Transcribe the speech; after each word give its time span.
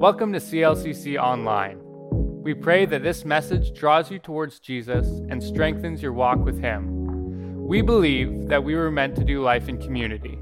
Welcome 0.00 0.32
to 0.34 0.38
CLCC 0.38 1.20
Online. 1.20 1.80
We 1.82 2.54
pray 2.54 2.86
that 2.86 3.02
this 3.02 3.24
message 3.24 3.76
draws 3.76 4.12
you 4.12 4.20
towards 4.20 4.60
Jesus 4.60 5.08
and 5.28 5.42
strengthens 5.42 6.00
your 6.00 6.12
walk 6.12 6.38
with 6.38 6.60
Him. 6.60 7.66
We 7.66 7.82
believe 7.82 8.46
that 8.46 8.62
we 8.62 8.76
were 8.76 8.92
meant 8.92 9.16
to 9.16 9.24
do 9.24 9.42
life 9.42 9.68
in 9.68 9.76
community. 9.76 10.38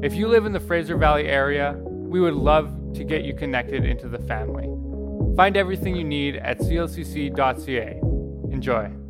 If 0.00 0.14
you 0.14 0.28
live 0.28 0.46
in 0.46 0.52
the 0.52 0.60
Fraser 0.60 0.96
Valley 0.96 1.26
area, 1.26 1.72
we 1.76 2.20
would 2.20 2.34
love 2.34 2.72
to 2.94 3.02
get 3.02 3.24
you 3.24 3.34
connected 3.34 3.84
into 3.84 4.08
the 4.08 4.20
family. 4.20 4.68
Find 5.34 5.56
everything 5.56 5.96
you 5.96 6.04
need 6.04 6.36
at 6.36 6.60
clcc.ca. 6.60 8.00
Enjoy. 8.52 9.03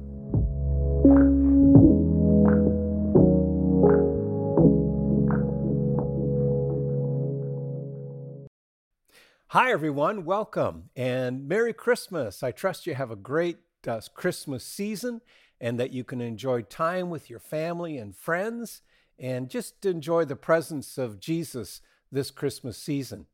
Hi, 9.55 9.71
everyone. 9.71 10.25
Welcome 10.25 10.91
and 10.97 11.47
Merry 11.47 11.73
Christmas. 11.73 12.43
I 12.43 12.51
trust 12.51 12.89
you 12.89 12.97
have 12.97 13.13
a 13.13 13.15
great 13.15 13.59
uh, 13.87 14.01
Christmas 14.13 14.67
season 14.67 15.21
and 15.61 15.79
that 15.79 15.93
you 15.93 16.03
can 16.03 16.21
enjoy 16.21 16.63
time 16.63 17.09
with 17.09 17.31
your 17.31 17.39
family 17.39 17.97
and 17.97 18.17
friends 18.17 18.83
and 19.17 19.49
just 19.49 19.87
enjoy 19.87 20.25
the 20.25 20.35
presence 20.35 20.99
of 20.99 21.21
Jesus 21.21 21.81
this 22.11 22.33
Christmas 22.33 22.77
season. 22.77 23.27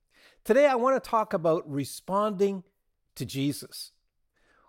Today, 0.44 0.66
I 0.66 0.74
want 0.74 1.02
to 1.02 1.08
talk 1.10 1.32
about 1.32 1.66
responding 1.66 2.64
to 3.14 3.24
Jesus. 3.24 3.92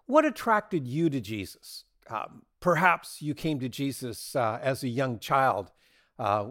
What 0.05 0.23
attracted 0.23 0.87
you 0.87 1.09
to 1.09 1.19
Jesus? 1.19 1.83
Um, 2.09 2.43
perhaps 2.61 3.21
you 3.21 3.33
came 3.33 3.59
to 3.59 3.67
Jesus 3.67 4.37
uh, 4.37 4.57
as 4.63 4.85
a 4.85 4.87
young 4.87 5.19
child. 5.19 5.73
Uh, 6.17 6.45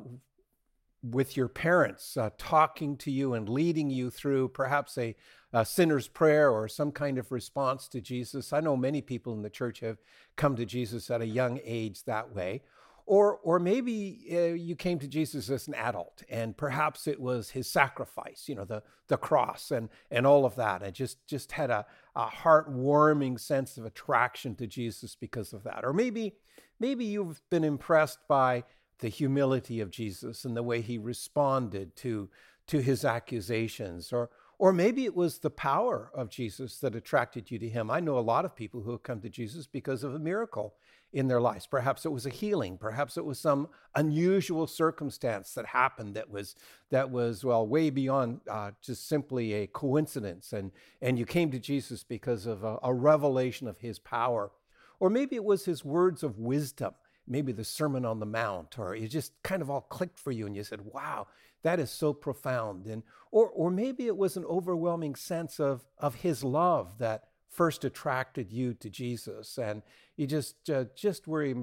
with 1.03 1.37
your 1.37 1.49
parents 1.49 2.17
uh, 2.17 2.31
talking 2.37 2.97
to 2.99 3.11
you 3.11 3.35
and 3.35 3.49
leading 3.49 3.91
you 3.91 4.11
through 4.11 4.49
perhaps 4.49 4.99
a, 4.99 5.17
a, 5.53 5.65
sinner's 5.65 6.09
prayer 6.09 6.51
or 6.51 6.69
some 6.69 6.93
kind 6.93 7.19
of 7.19 7.33
response 7.33 7.89
to 7.89 8.01
Jesus. 8.01 8.53
I 8.53 8.61
know 8.61 8.77
many 8.77 9.01
people 9.01 9.33
in 9.33 9.43
the 9.43 9.51
church 9.51 9.81
have 9.81 9.99
come 10.37 10.57
to 10.57 10.67
Jesus 10.67 11.11
at 11.11 11.23
a 11.23 11.27
young 11.27 11.61
age 11.65 12.05
that 12.05 12.35
way. 12.35 12.63
Or, 13.07 13.39
or 13.43 13.59
maybe 13.59 14.25
uh, 14.31 14.55
you 14.55 14.77
came 14.77 15.01
to 15.01 15.09
Jesus 15.09 15.51
as 15.51 15.67
an 15.67 15.75
adult 15.75 16.23
and 16.29 16.57
perhaps 16.57 17.09
it 17.09 17.19
was 17.19 17.51
his 17.51 17.67
sacrifice, 17.67 18.45
you 18.47 18.55
know, 18.55 18.65
the, 18.65 18.85
the 19.09 19.17
cross 19.17 19.73
and, 19.73 19.89
and 20.13 20.27
all 20.27 20.45
of 20.45 20.55
that, 20.57 20.83
and 20.85 20.95
just, 20.95 21.27
just 21.27 21.51
had 21.51 21.71
a, 21.71 21.87
a 22.15 22.27
heartwarming 22.27 23.41
sense 23.41 23.79
of 23.79 23.85
attraction 23.85 24.55
to 24.57 24.67
Jesus 24.69 25.17
because 25.17 25.53
of 25.53 25.65
that. 25.65 25.81
Or 25.83 25.93
maybe, 25.93 26.37
maybe 26.79 27.05
you've 27.05 27.43
been 27.51 27.65
impressed 27.65 28.21
by 28.29 28.63
the 29.01 29.09
humility 29.09 29.81
of 29.81 29.91
Jesus 29.91 30.45
and 30.45 30.57
the 30.57 30.63
way 30.63 30.81
he 30.81 30.99
responded 30.99 31.97
to, 31.97 32.29
to 32.67 32.81
his 32.81 33.05
accusations. 33.05 34.13
Or, 34.13 34.31
or 34.59 34.73
maybe 34.73 35.05
it 35.05 35.17
was 35.17 35.39
the 35.39 35.51
power 35.51 36.11
of 36.15 36.31
Jesus 36.31 36.79
that 36.81 36.95
attracted 36.95 37.51
you 37.51 37.59
to 37.59 37.69
him. 37.69 37.91
I 37.91 38.01
know 38.01 38.19
a 38.19 38.21
lot 38.21 38.45
of 38.45 38.55
people 38.55 38.83
who 38.83 38.91
have 38.91 39.03
come 39.03 39.21
to 39.23 39.29
Jesus 39.29 39.67
because 39.67 40.05
of 40.05 40.15
a 40.15 40.19
miracle 40.19 40.75
in 41.13 41.29
their 41.29 41.41
lives. 41.41 41.67
Perhaps 41.67 42.05
it 42.05 42.13
was 42.13 42.27
a 42.27 42.31
healing, 42.31 42.79
perhaps 42.79 43.17
it 43.17 43.25
was 43.25 43.39
some 43.39 43.69
unusual 43.95 44.67
circumstance 44.67 45.55
that 45.55 45.67
happened 45.67 46.15
that 46.15 46.31
was 46.31 46.55
that 46.91 47.11
was 47.11 47.45
well 47.45 47.67
way 47.67 47.91
beyond 47.91 48.41
uh, 48.49 48.71
just 48.81 49.09
simply 49.09 49.53
a 49.55 49.67
coincidence, 49.67 50.53
and 50.53 50.71
and 51.03 51.19
you 51.19 51.27
came 51.27 51.51
to 51.51 51.59
Jesus 51.59 52.05
because 52.05 52.47
of 52.47 52.63
a, 52.63 52.79
a 52.83 52.95
revelation 52.95 53.67
of 53.67 53.79
His 53.79 53.99
power, 53.99 54.53
or 55.01 55.11
maybe 55.11 55.35
it 55.35 55.45
was 55.45 55.65
His 55.65 55.85
words 55.85 56.23
of 56.23 56.39
wisdom 56.39 56.95
maybe 57.31 57.53
the 57.53 57.65
Sermon 57.65 58.05
on 58.05 58.19
the 58.19 58.27
Mount, 58.27 58.79
or 58.79 58.95
it 58.95 59.09
just 59.09 59.41
kind 59.43 59.63
of 59.63 59.71
all 59.71 59.83
clicked 59.83 60.19
for 60.19 60.33
you 60.33 60.47
and 60.47 60.57
you 60.57 60.65
said, 60.65 60.81
wow, 60.83 61.29
that 61.63 61.79
is 61.79 61.91
so 61.91 62.13
profound. 62.13 62.87
And 62.87 63.03
or 63.31 63.49
or 63.49 63.71
maybe 63.71 64.07
it 64.07 64.17
was 64.17 64.37
an 64.37 64.45
overwhelming 64.45 65.15
sense 65.15 65.61
of 65.61 65.87
of 65.99 66.17
his 66.17 66.43
love 66.43 66.99
that 66.99 67.29
first 67.49 67.85
attracted 67.85 68.53
you 68.53 68.75
to 68.75 68.91
Jesus. 68.91 69.59
And 69.59 69.83
you 70.17 70.27
just 70.27 70.69
uh, 70.69 70.87
just 70.97 71.29
were 71.29 71.55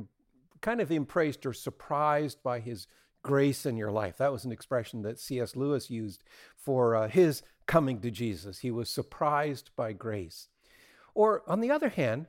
kind 0.62 0.82
of 0.82 0.92
impressed 0.92 1.46
or 1.46 1.54
surprised 1.54 2.42
by 2.42 2.60
his 2.60 2.88
grace 3.22 3.66
in 3.66 3.76
your 3.76 3.92
life. 3.92 4.18
That 4.18 4.32
was 4.32 4.46
an 4.46 4.52
expression 4.52 5.02
that 5.02 5.20
C.S. 5.20 5.56
Lewis 5.56 5.90
used 5.90 6.24
for 6.56 6.96
uh, 6.96 7.10
his 7.10 7.44
coming 7.66 8.00
to 8.02 8.10
Jesus. 8.10 8.60
He 8.60 8.72
was 8.72 8.90
surprised 8.90 9.72
by 9.76 9.92
grace. 9.92 10.48
Or 11.14 11.44
on 11.48 11.60
the 11.60 11.72
other 11.72 11.90
hand, 11.90 12.28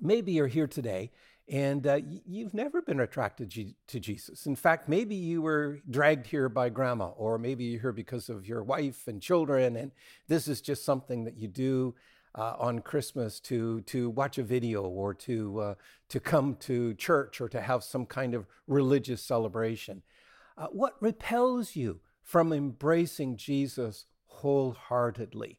maybe 0.00 0.32
you're 0.32 0.48
here 0.48 0.66
today 0.66 1.12
and 1.48 1.86
uh, 1.86 2.00
you've 2.26 2.54
never 2.54 2.80
been 2.80 3.00
attracted 3.00 3.74
to 3.88 4.00
Jesus. 4.00 4.46
In 4.46 4.56
fact, 4.56 4.88
maybe 4.88 5.14
you 5.14 5.42
were 5.42 5.80
dragged 5.90 6.26
here 6.26 6.48
by 6.48 6.68
grandma, 6.68 7.08
or 7.08 7.38
maybe 7.38 7.64
you're 7.64 7.80
here 7.80 7.92
because 7.92 8.28
of 8.28 8.46
your 8.46 8.62
wife 8.62 9.08
and 9.08 9.20
children, 9.20 9.76
and 9.76 9.92
this 10.28 10.46
is 10.48 10.60
just 10.60 10.84
something 10.84 11.24
that 11.24 11.36
you 11.36 11.48
do 11.48 11.94
uh, 12.34 12.54
on 12.58 12.78
Christmas 12.78 13.40
to 13.40 13.80
to 13.82 14.08
watch 14.10 14.38
a 14.38 14.42
video 14.42 14.82
or 14.82 15.12
to 15.14 15.60
uh, 15.60 15.74
to 16.08 16.20
come 16.20 16.56
to 16.60 16.94
church 16.94 17.40
or 17.40 17.48
to 17.48 17.60
have 17.60 17.84
some 17.84 18.06
kind 18.06 18.34
of 18.34 18.46
religious 18.66 19.22
celebration. 19.22 20.02
Uh, 20.56 20.68
what 20.68 20.96
repels 21.00 21.76
you 21.76 22.00
from 22.22 22.52
embracing 22.52 23.36
Jesus 23.36 24.06
wholeheartedly? 24.26 25.58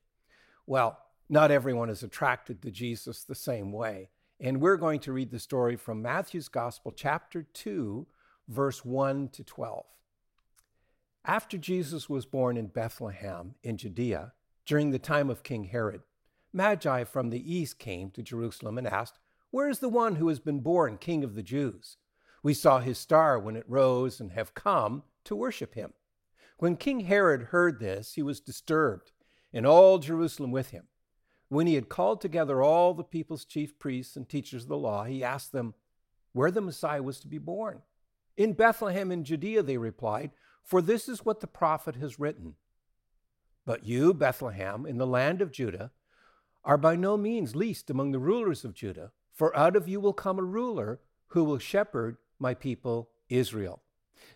Well, 0.65 0.97
not 1.29 1.51
everyone 1.51 1.89
is 1.89 2.03
attracted 2.03 2.61
to 2.61 2.71
Jesus 2.71 3.23
the 3.23 3.35
same 3.35 3.71
way. 3.71 4.09
And 4.43 4.59
we're 4.59 4.75
going 4.75 4.99
to 4.99 5.13
read 5.13 5.31
the 5.31 5.39
story 5.39 5.77
from 5.77 6.01
Matthew's 6.01 6.49
Gospel, 6.49 6.91
chapter 6.91 7.43
2, 7.53 8.05
verse 8.49 8.83
1 8.83 9.29
to 9.29 9.41
12. 9.41 9.85
After 11.23 11.57
Jesus 11.57 12.09
was 12.09 12.25
born 12.25 12.57
in 12.57 12.67
Bethlehem 12.67 13.55
in 13.63 13.77
Judea, 13.77 14.33
during 14.65 14.91
the 14.91 14.99
time 14.99 15.29
of 15.29 15.43
King 15.43 15.63
Herod, 15.63 16.01
Magi 16.51 17.05
from 17.05 17.29
the 17.29 17.53
east 17.53 17.79
came 17.79 18.11
to 18.11 18.21
Jerusalem 18.21 18.77
and 18.77 18.85
asked, 18.85 19.17
Where 19.49 19.69
is 19.69 19.79
the 19.79 19.87
one 19.87 20.17
who 20.17 20.27
has 20.27 20.41
been 20.41 20.59
born 20.59 20.97
King 20.97 21.23
of 21.23 21.35
the 21.35 21.41
Jews? 21.41 21.95
We 22.43 22.53
saw 22.53 22.79
his 22.79 22.97
star 22.97 23.39
when 23.39 23.55
it 23.55 23.63
rose 23.65 24.19
and 24.19 24.33
have 24.33 24.53
come 24.53 25.03
to 25.23 25.37
worship 25.37 25.73
him. 25.73 25.93
When 26.57 26.75
King 26.75 26.99
Herod 26.99 27.43
heard 27.43 27.79
this, 27.79 28.15
he 28.15 28.21
was 28.21 28.41
disturbed, 28.41 29.13
and 29.53 29.65
all 29.65 29.99
Jerusalem 29.99 30.51
with 30.51 30.71
him. 30.71 30.89
When 31.53 31.67
he 31.67 31.75
had 31.75 31.87
called 31.87 32.19
together 32.19 32.63
all 32.63 32.95
the 32.95 33.03
people's 33.03 33.45
chief 33.45 33.77
priests 33.77 34.15
and 34.15 34.27
teachers 34.27 34.63
of 34.63 34.69
the 34.69 34.75
law, 34.75 35.03
he 35.03 35.23
asked 35.23 35.51
them 35.51 35.75
where 36.31 36.49
the 36.49 36.61
Messiah 36.61 37.03
was 37.03 37.19
to 37.19 37.27
be 37.27 37.37
born. 37.37 37.83
In 38.35 38.53
Bethlehem 38.53 39.11
in 39.11 39.23
Judea, 39.23 39.61
they 39.61 39.77
replied, 39.77 40.31
for 40.63 40.81
this 40.81 41.07
is 41.07 41.23
what 41.23 41.41
the 41.41 41.47
prophet 41.47 41.97
has 41.97 42.19
written. 42.19 42.55
But 43.67 43.85
you, 43.85 44.15
Bethlehem, 44.15 44.87
in 44.87 44.97
the 44.97 45.05
land 45.05 45.43
of 45.43 45.51
Judah, 45.51 45.91
are 46.65 46.75
by 46.75 46.95
no 46.95 47.17
means 47.17 47.55
least 47.55 47.91
among 47.91 48.13
the 48.13 48.19
rulers 48.19 48.65
of 48.65 48.73
Judah, 48.73 49.11
for 49.31 49.55
out 49.55 49.75
of 49.75 49.87
you 49.87 49.99
will 49.99 50.11
come 50.11 50.39
a 50.39 50.43
ruler 50.43 51.01
who 51.27 51.43
will 51.43 51.59
shepherd 51.59 52.17
my 52.39 52.55
people 52.55 53.11
Israel. 53.29 53.83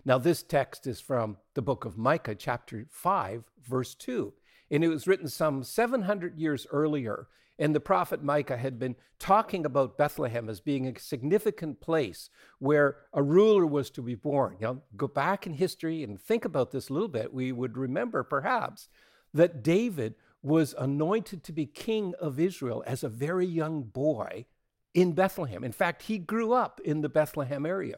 Now, 0.05 0.19
this 0.19 0.43
text 0.43 0.85
is 0.85 1.01
from 1.01 1.37
the 1.55 1.63
book 1.63 1.83
of 1.83 1.97
Micah, 1.97 2.35
chapter 2.35 2.85
5, 2.91 3.43
verse 3.67 3.95
2. 3.95 4.33
And 4.69 4.83
it 4.83 4.89
was 4.89 5.07
written 5.07 5.27
some 5.27 5.63
700 5.63 6.37
years 6.37 6.67
earlier. 6.71 7.27
And 7.59 7.73
the 7.73 7.79
prophet 7.79 8.23
Micah 8.23 8.57
had 8.57 8.77
been 8.77 8.95
talking 9.17 9.65
about 9.65 9.97
Bethlehem 9.97 10.47
as 10.47 10.59
being 10.59 10.85
a 10.87 10.99
significant 10.99 11.81
place 11.81 12.29
where 12.59 12.97
a 13.13 13.23
ruler 13.23 13.65
was 13.65 13.89
to 13.91 14.01
be 14.01 14.13
born. 14.13 14.57
You 14.59 14.67
know, 14.67 14.81
go 14.95 15.07
back 15.07 15.47
in 15.47 15.53
history 15.53 16.03
and 16.03 16.21
think 16.21 16.45
about 16.45 16.71
this 16.71 16.89
a 16.89 16.93
little 16.93 17.07
bit. 17.07 17.33
We 17.33 17.51
would 17.51 17.77
remember 17.77 18.23
perhaps 18.23 18.89
that 19.33 19.63
David 19.63 20.15
was 20.43 20.75
anointed 20.77 21.43
to 21.43 21.51
be 21.51 21.65
king 21.65 22.13
of 22.19 22.39
Israel 22.39 22.83
as 22.85 23.03
a 23.03 23.09
very 23.09 23.45
young 23.45 23.83
boy 23.83 24.45
in 24.93 25.13
Bethlehem. 25.13 25.63
In 25.63 25.71
fact, 25.71 26.03
he 26.03 26.17
grew 26.17 26.53
up 26.53 26.79
in 26.83 27.01
the 27.01 27.09
Bethlehem 27.09 27.65
area. 27.65 27.97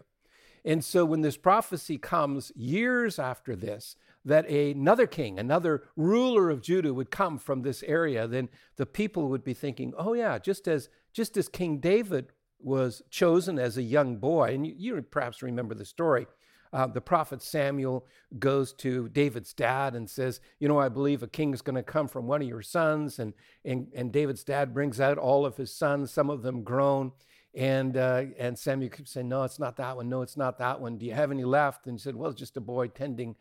And 0.66 0.84
so 0.84 1.06
when 1.06 1.22
this 1.22 1.38
prophecy 1.38 1.98
comes 1.98 2.52
years 2.56 3.20
after 3.20 3.56
this, 3.56 3.96
that 4.26 4.50
another 4.50 5.08
king, 5.08 5.40
another 5.40 5.84
ruler 5.96 6.50
of 6.50 6.62
Judah 6.62 6.94
would 6.94 7.12
come 7.12 7.38
from 7.38 7.62
this 7.62 7.84
area, 7.84 8.28
then 8.28 8.50
the 8.76 8.86
people 8.86 9.30
would 9.30 9.44
be 9.44 9.54
thinking, 9.54 9.94
oh 9.98 10.14
yeah, 10.14 10.38
just 10.38 10.68
as 10.68 10.90
just 11.14 11.38
as 11.38 11.50
King 11.50 11.80
David 11.80 12.32
was 12.60 13.02
chosen 13.10 13.58
as 13.58 13.78
a 13.78 13.82
young 13.82 14.18
boy, 14.18 14.54
and 14.54 14.68
you, 14.68 14.74
you 14.78 15.02
perhaps 15.02 15.42
remember 15.42 15.74
the 15.74 15.86
story. 15.86 16.28
Uh, 16.72 16.86
the 16.86 17.02
prophet 17.02 17.42
Samuel 17.42 18.06
goes 18.38 18.74
to 18.74 19.10
David's 19.10 19.54
dad 19.54 19.96
and 19.96 20.08
says, 20.08 20.40
You 20.60 20.68
know, 20.68 20.78
I 20.78 20.90
believe 20.90 21.24
a 21.24 21.28
king 21.28 21.54
is 21.54 21.64
going 21.64 21.78
to 21.78 21.84
come 21.84 22.08
from 22.08 22.28
one 22.28 22.44
of 22.44 22.48
your 22.48 22.62
sons. 22.62 23.18
And, 23.18 23.34
and, 23.66 23.88
and 23.96 24.12
David's 24.12 24.44
dad 24.44 24.74
brings 24.74 25.00
out 25.00 25.18
all 25.18 25.48
of 25.48 25.58
his 25.58 25.74
sons, 25.74 26.12
some 26.12 26.30
of 26.30 26.44
them 26.44 26.64
grown. 26.64 27.12
And, 27.56 27.98
uh, 27.98 28.26
and 28.38 28.58
Samuel 28.58 28.92
keeps 28.92 29.12
saying, 29.12 29.30
No, 29.30 29.44
it's 29.44 29.60
not 29.60 29.78
that 29.78 29.96
one. 29.96 30.10
No, 30.10 30.22
it's 30.22 30.38
not 30.38 30.58
that 30.60 30.80
one. 30.80 30.98
Do 30.98 31.06
you 31.06 31.14
have 31.14 31.32
any 31.32 31.44
left? 31.44 31.88
And 31.88 31.98
he 31.98 32.02
said, 32.02 32.16
Well, 32.16 32.32
it's 32.32 32.40
just 32.40 32.58
a 32.58 32.62
boy 32.62 32.88
tending 32.88 33.36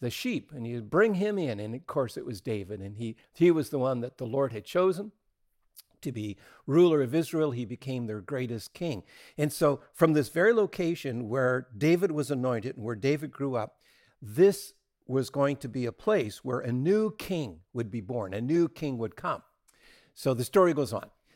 the 0.00 0.10
sheep 0.10 0.52
and 0.52 0.66
you 0.66 0.82
bring 0.82 1.14
him 1.14 1.38
in 1.38 1.58
and 1.60 1.74
of 1.74 1.86
course 1.86 2.16
it 2.18 2.26
was 2.26 2.40
david 2.40 2.80
and 2.80 2.96
he 2.96 3.16
he 3.32 3.50
was 3.50 3.70
the 3.70 3.78
one 3.78 4.00
that 4.00 4.18
the 4.18 4.26
lord 4.26 4.52
had 4.52 4.64
chosen 4.64 5.12
to 6.02 6.12
be 6.12 6.36
ruler 6.66 7.00
of 7.00 7.14
israel 7.14 7.52
he 7.52 7.64
became 7.64 8.06
their 8.06 8.20
greatest 8.20 8.74
king 8.74 9.02
and 9.38 9.50
so 9.50 9.80
from 9.94 10.12
this 10.12 10.28
very 10.28 10.52
location 10.52 11.28
where 11.28 11.68
david 11.78 12.10
was 12.10 12.30
anointed 12.30 12.76
and 12.76 12.84
where 12.84 12.96
david 12.96 13.30
grew 13.30 13.54
up 13.54 13.76
this 14.20 14.74
was 15.06 15.30
going 15.30 15.56
to 15.56 15.68
be 15.68 15.86
a 15.86 15.92
place 15.92 16.44
where 16.44 16.60
a 16.60 16.72
new 16.72 17.14
king 17.16 17.60
would 17.72 17.90
be 17.90 18.00
born, 18.00 18.32
a 18.32 18.40
new 18.40 18.68
king 18.68 18.98
would 18.98 19.16
come. 19.16 19.42
So 20.14 20.32
the 20.34 20.44
story 20.44 20.72
goes 20.72 20.92
on. 20.92 21.10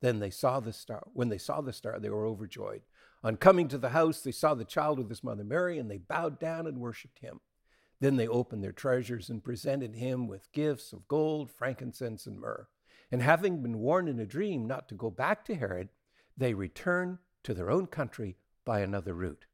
Then 0.00 0.18
they 0.18 0.30
saw 0.30 0.60
the 0.60 0.72
star. 0.72 1.04
When 1.12 1.28
they 1.28 1.38
saw 1.38 1.60
the 1.60 1.72
star, 1.72 1.98
they 1.98 2.10
were 2.10 2.26
overjoyed. 2.26 2.82
On 3.22 3.36
coming 3.36 3.68
to 3.68 3.78
the 3.78 3.90
house, 3.90 4.22
they 4.22 4.32
saw 4.32 4.54
the 4.54 4.64
child 4.64 4.98
with 4.98 5.08
his 5.10 5.22
mother 5.22 5.44
Mary, 5.44 5.78
and 5.78 5.90
they 5.90 5.98
bowed 5.98 6.38
down 6.38 6.66
and 6.66 6.78
worshipped 6.78 7.18
him. 7.18 7.40
Then 8.00 8.16
they 8.16 8.26
opened 8.26 8.64
their 8.64 8.72
treasures 8.72 9.28
and 9.28 9.44
presented 9.44 9.94
him 9.94 10.26
with 10.26 10.52
gifts 10.52 10.92
of 10.92 11.06
gold, 11.06 11.50
frankincense, 11.50 12.26
and 12.26 12.40
myrrh. 12.40 12.66
And 13.12 13.20
having 13.20 13.62
been 13.62 13.78
warned 13.78 14.08
in 14.08 14.18
a 14.18 14.26
dream 14.26 14.66
not 14.66 14.88
to 14.88 14.94
go 14.94 15.10
back 15.10 15.44
to 15.46 15.54
Herod, 15.54 15.90
they 16.36 16.54
returned 16.54 17.18
to 17.42 17.52
their 17.52 17.70
own 17.70 17.86
country 17.86 18.36
by 18.64 18.80
another 18.80 19.12
route. 19.12 19.44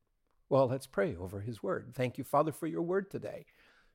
Well, 0.48 0.68
let's 0.68 0.86
pray 0.86 1.16
over 1.16 1.40
his 1.40 1.62
word. 1.62 1.92
Thank 1.94 2.18
you, 2.18 2.24
Father, 2.24 2.52
for 2.52 2.68
your 2.68 2.82
word 2.82 3.10
today. 3.10 3.46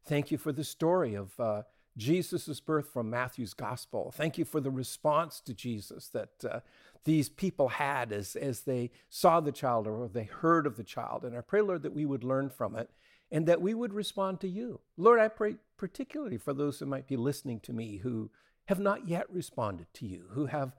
Thank 0.03 0.31
you 0.31 0.37
for 0.37 0.51
the 0.51 0.65
story 0.65 1.13
of 1.13 1.39
uh, 1.39 1.61
Jesus' 1.97 2.59
birth 2.59 2.89
from 2.91 3.09
Matthew's 3.09 3.53
gospel. 3.53 4.13
Thank 4.15 4.37
you 4.37 4.45
for 4.45 4.61
the 4.61 4.71
response 4.71 5.41
to 5.41 5.53
Jesus 5.53 6.07
that 6.09 6.45
uh, 6.49 6.59
these 7.03 7.29
people 7.29 7.69
had 7.69 8.11
as, 8.11 8.35
as 8.35 8.61
they 8.61 8.91
saw 9.09 9.39
the 9.39 9.51
child 9.51 9.87
or 9.87 10.07
they 10.07 10.23
heard 10.23 10.65
of 10.65 10.77
the 10.77 10.83
child. 10.83 11.25
And 11.25 11.37
I 11.37 11.41
pray, 11.41 11.61
Lord, 11.61 11.83
that 11.83 11.95
we 11.95 12.05
would 12.05 12.23
learn 12.23 12.49
from 12.49 12.75
it 12.75 12.89
and 13.31 13.45
that 13.47 13.61
we 13.61 13.73
would 13.73 13.93
respond 13.93 14.39
to 14.41 14.47
you. 14.47 14.79
Lord, 14.97 15.19
I 15.19 15.27
pray 15.27 15.55
particularly 15.77 16.37
for 16.37 16.53
those 16.53 16.79
who 16.79 16.85
might 16.85 17.07
be 17.07 17.17
listening 17.17 17.59
to 17.61 17.73
me 17.73 17.97
who 17.97 18.29
have 18.65 18.79
not 18.79 19.07
yet 19.07 19.31
responded 19.31 19.87
to 19.95 20.05
you, 20.05 20.27
who 20.31 20.45
have, 20.45 20.75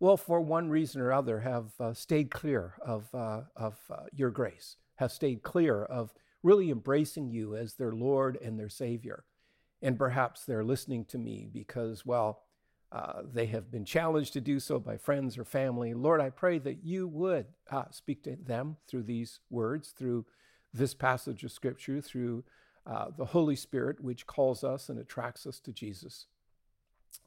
well, 0.00 0.16
for 0.16 0.40
one 0.40 0.68
reason 0.68 1.00
or 1.00 1.12
other, 1.12 1.40
have 1.40 1.72
uh, 1.78 1.92
stayed 1.92 2.30
clear 2.30 2.74
of, 2.84 3.14
uh, 3.14 3.42
of 3.54 3.78
uh, 3.90 4.04
your 4.12 4.30
grace, 4.30 4.76
have 4.96 5.12
stayed 5.12 5.42
clear 5.42 5.84
of 5.84 6.14
really 6.42 6.70
embracing 6.70 7.28
you 7.28 7.56
as 7.56 7.74
their 7.74 7.92
Lord 7.92 8.38
and 8.42 8.58
their 8.58 8.68
Savior. 8.68 9.24
And 9.82 9.98
perhaps 9.98 10.44
they're 10.44 10.64
listening 10.64 11.04
to 11.06 11.18
me 11.18 11.48
because, 11.52 12.06
well, 12.06 12.42
uh, 12.92 13.22
they 13.30 13.46
have 13.46 13.70
been 13.70 13.84
challenged 13.84 14.32
to 14.32 14.40
do 14.40 14.58
so 14.60 14.78
by 14.78 14.96
friends 14.96 15.36
or 15.36 15.44
family. 15.44 15.92
Lord, 15.92 16.20
I 16.20 16.30
pray 16.30 16.58
that 16.60 16.84
you 16.84 17.08
would 17.08 17.46
uh, 17.70 17.84
speak 17.90 18.22
to 18.24 18.36
them 18.36 18.76
through 18.88 19.02
these 19.02 19.40
words, 19.50 19.92
through 19.96 20.24
this 20.72 20.94
passage 20.94 21.42
of 21.44 21.52
Scripture, 21.52 22.00
through 22.00 22.44
uh, 22.86 23.06
the 23.16 23.26
Holy 23.26 23.56
Spirit, 23.56 24.00
which 24.00 24.26
calls 24.26 24.62
us 24.62 24.88
and 24.88 24.98
attracts 24.98 25.46
us 25.46 25.58
to 25.60 25.72
Jesus. 25.72 26.26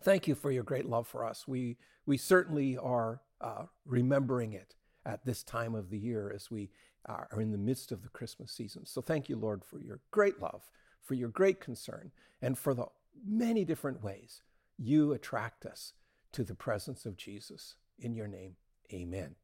Thank 0.01 0.27
you 0.27 0.35
for 0.35 0.51
your 0.51 0.63
great 0.63 0.85
love 0.85 1.07
for 1.07 1.25
us. 1.25 1.47
We, 1.47 1.77
we 2.05 2.17
certainly 2.17 2.77
are 2.77 3.21
uh, 3.41 3.65
remembering 3.85 4.53
it 4.53 4.75
at 5.05 5.25
this 5.25 5.43
time 5.43 5.75
of 5.75 5.89
the 5.89 5.97
year 5.97 6.31
as 6.33 6.49
we 6.49 6.69
are 7.05 7.27
in 7.37 7.51
the 7.51 7.57
midst 7.57 7.91
of 7.91 8.03
the 8.03 8.09
Christmas 8.09 8.51
season. 8.51 8.85
So 8.85 9.01
thank 9.01 9.29
you, 9.29 9.35
Lord, 9.35 9.63
for 9.65 9.79
your 9.79 9.99
great 10.11 10.39
love, 10.39 10.69
for 11.03 11.13
your 11.13 11.29
great 11.29 11.59
concern, 11.59 12.11
and 12.41 12.57
for 12.57 12.73
the 12.73 12.85
many 13.25 13.65
different 13.65 14.03
ways 14.03 14.41
you 14.77 15.11
attract 15.11 15.65
us 15.65 15.93
to 16.31 16.43
the 16.43 16.55
presence 16.55 17.05
of 17.05 17.17
Jesus. 17.17 17.75
In 17.99 18.13
your 18.13 18.27
name, 18.27 18.55
amen. 18.93 19.35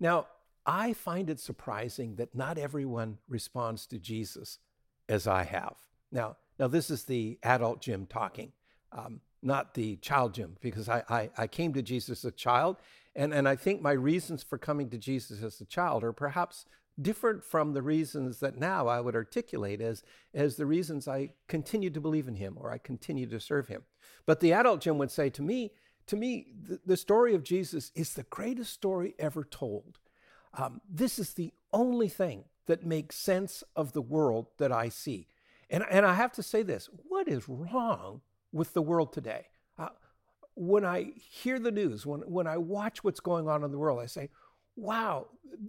Now, 0.00 0.26
I 0.64 0.92
find 0.92 1.28
it 1.28 1.40
surprising 1.40 2.16
that 2.16 2.34
not 2.34 2.56
everyone 2.56 3.18
responds 3.28 3.86
to 3.88 3.98
Jesus 3.98 4.58
as 5.08 5.26
I 5.26 5.44
have. 5.44 5.74
Now, 6.10 6.36
now 6.58 6.68
this 6.68 6.90
is 6.90 7.04
the 7.04 7.38
adult 7.42 7.82
Jim 7.82 8.06
talking, 8.06 8.52
um, 8.92 9.20
not 9.42 9.74
the 9.74 9.96
child 9.96 10.34
Jim, 10.34 10.56
because 10.60 10.88
I, 10.88 11.02
I, 11.08 11.30
I 11.36 11.46
came 11.46 11.72
to 11.74 11.82
Jesus 11.82 12.20
as 12.20 12.24
a 12.24 12.30
child, 12.30 12.76
and, 13.16 13.34
and 13.34 13.48
I 13.48 13.56
think 13.56 13.82
my 13.82 13.92
reasons 13.92 14.42
for 14.42 14.56
coming 14.56 14.88
to 14.90 14.98
Jesus 14.98 15.42
as 15.42 15.60
a 15.60 15.66
child 15.66 16.04
are 16.04 16.12
perhaps 16.12 16.64
different 17.00 17.42
from 17.42 17.72
the 17.72 17.82
reasons 17.82 18.40
that 18.40 18.58
now 18.58 18.86
I 18.86 19.00
would 19.00 19.14
articulate 19.14 19.80
as, 19.80 20.02
as 20.34 20.56
the 20.56 20.66
reasons 20.66 21.08
I 21.08 21.30
continue 21.48 21.90
to 21.90 22.00
believe 22.00 22.28
in 22.28 22.34
him 22.34 22.56
or 22.58 22.70
I 22.70 22.78
continue 22.78 23.26
to 23.26 23.40
serve 23.40 23.68
him. 23.68 23.82
But 24.26 24.40
the 24.40 24.52
adult 24.52 24.80
Jim 24.80 24.98
would 24.98 25.10
say 25.10 25.30
to 25.30 25.42
me, 25.42 25.72
to 26.06 26.16
me, 26.16 26.48
the, 26.60 26.80
the 26.84 26.96
story 26.96 27.34
of 27.34 27.44
Jesus 27.44 27.90
is 27.94 28.14
the 28.14 28.24
greatest 28.24 28.72
story 28.72 29.14
ever 29.18 29.44
told. 29.44 29.98
Um, 30.54 30.80
this 30.88 31.18
is 31.18 31.32
the 31.32 31.52
only 31.72 32.08
thing 32.08 32.44
that 32.66 32.84
makes 32.84 33.16
sense 33.16 33.64
of 33.74 33.92
the 33.92 34.02
world 34.02 34.48
that 34.58 34.72
I 34.72 34.88
see. 34.88 35.28
And, 35.70 35.84
and 35.90 36.04
I 36.04 36.14
have 36.14 36.32
to 36.32 36.42
say 36.42 36.62
this 36.62 36.88
what 37.08 37.28
is 37.28 37.48
wrong 37.48 38.20
with 38.52 38.74
the 38.74 38.82
world 38.82 39.12
today? 39.12 39.46
Uh, 39.78 39.88
when 40.54 40.84
I 40.84 41.12
hear 41.16 41.58
the 41.58 41.70
news, 41.70 42.04
when, 42.04 42.20
when 42.20 42.46
I 42.46 42.58
watch 42.58 43.02
what's 43.02 43.20
going 43.20 43.48
on 43.48 43.64
in 43.64 43.72
the 43.72 43.78
world, 43.78 44.00
I 44.00 44.06
say, 44.06 44.28
wow, 44.76 45.26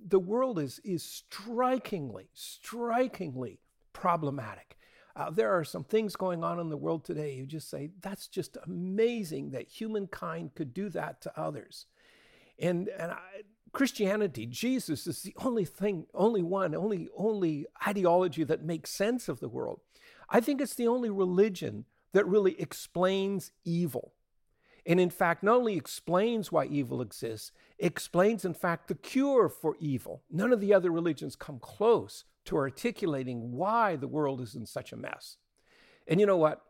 the 0.08 0.20
world 0.20 0.60
is, 0.60 0.80
is 0.84 1.04
strikingly, 1.04 2.30
strikingly 2.34 3.60
problematic. 3.92 4.78
Uh, 5.16 5.30
there 5.30 5.52
are 5.52 5.64
some 5.64 5.84
things 5.84 6.16
going 6.16 6.44
on 6.44 6.60
in 6.60 6.70
the 6.70 6.78
world 6.78 7.06
today. 7.06 7.34
You 7.36 7.46
just 7.46 7.70
say, 7.70 7.92
that's 8.02 8.28
just 8.28 8.58
amazing 8.66 9.52
that 9.52 9.68
humankind 9.68 10.56
could 10.56 10.74
do 10.74 10.90
that 10.90 11.22
to 11.22 11.40
others. 11.40 11.86
And, 12.60 12.90
and 12.90 13.12
I, 13.12 13.20
Christianity, 13.74 14.46
Jesus 14.46 15.06
is 15.08 15.22
the 15.24 15.36
only 15.44 15.66
thing, 15.66 16.06
only 16.14 16.44
one, 16.44 16.74
only, 16.76 17.10
only 17.16 17.66
ideology 17.88 18.44
that 18.44 18.64
makes 18.64 18.92
sense 18.92 19.28
of 19.28 19.40
the 19.40 19.50
world. 19.50 19.82
I 20.30 20.40
think 20.40 20.62
it's 20.62 20.76
the 20.76 20.88
only 20.88 21.10
religion 21.10 21.86
that 22.14 22.28
really 22.28 22.60
explains 22.60 23.52
evil. 23.66 24.13
And 24.86 25.00
in 25.00 25.10
fact, 25.10 25.44
not 25.44 25.58
only 25.58 25.76
explains 25.78 26.52
why 26.52 26.66
evil 26.66 27.02
exists, 27.02 27.52
explains, 27.80 28.44
in 28.44 28.54
fact, 28.54 28.88
the 28.88 28.96
cure 28.96 29.48
for 29.48 29.76
evil. 29.80 30.24
None 30.30 30.52
of 30.52 30.60
the 30.60 30.74
other 30.74 30.92
religions 30.92 31.36
come 31.36 31.60
close 31.60 32.26
to 32.46 32.58
articulating 32.58 33.54
why 33.54 33.96
the 33.96 34.08
world 34.08 34.42
is 34.42 34.56
in 34.56 34.66
such 34.66 34.92
a 34.92 34.98
mess. 34.98 35.38
And 36.08 36.20
you 36.20 36.26
know 36.26 36.38
what? 36.38 36.62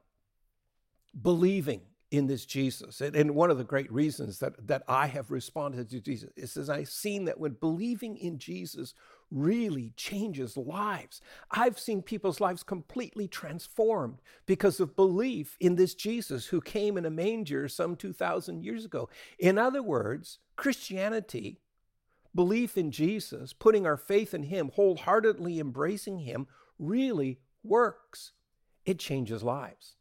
Believing 1.20 1.82
in 2.12 2.28
this 2.28 2.46
Jesus. 2.46 3.02
And, 3.02 3.32
one 3.32 3.50
of 3.50 3.58
the 3.58 3.64
great 3.64 3.92
reasons 3.92 4.38
that, 4.38 4.68
that 4.68 4.84
I 4.88 5.08
have 5.08 5.32
responded 5.32 5.90
to 5.90 6.00
Jesus 6.00 6.30
is 6.36 6.56
as 6.56 6.70
I've 6.70 6.90
seen 6.90 7.26
that 7.26 7.40
when 7.40 7.54
believing 7.54 8.18
in 8.18 8.38
Jesus 8.38 8.94
really 9.34 9.92
changes 9.98 10.56
lives. 10.56 11.20
I've 11.50 11.80
seen 11.80 12.04
people's 12.04 12.40
lives 12.40 12.62
completely 12.62 13.28
transformed 13.28 14.22
because 14.46 14.80
of 14.80 14.96
belief 14.96 15.58
in 15.60 15.76
this 15.76 15.96
Jesus 15.96 16.46
who 16.46 16.62
came 16.62 16.98
in 16.98 17.06
a 17.06 17.10
manger 17.10 17.68
some 17.68 17.96
2,000 17.96 18.64
years 18.64 18.86
ago. 18.86 19.10
In 19.40 19.58
other 19.58 19.82
words, 19.82 20.38
Christianity, 20.56 21.60
belief 22.36 22.78
in 22.78 22.92
Jesus, 22.92 23.54
putting 23.54 23.88
our 23.88 23.98
faith 23.98 24.34
in 24.34 24.44
Him, 24.44 24.72
wholeheartedly 24.76 25.60
embracing 25.60 26.20
Him, 26.20 26.48
really 26.78 27.40
works. 27.64 28.34
It 28.86 29.00
changes 29.00 29.42
lives. 29.42 29.96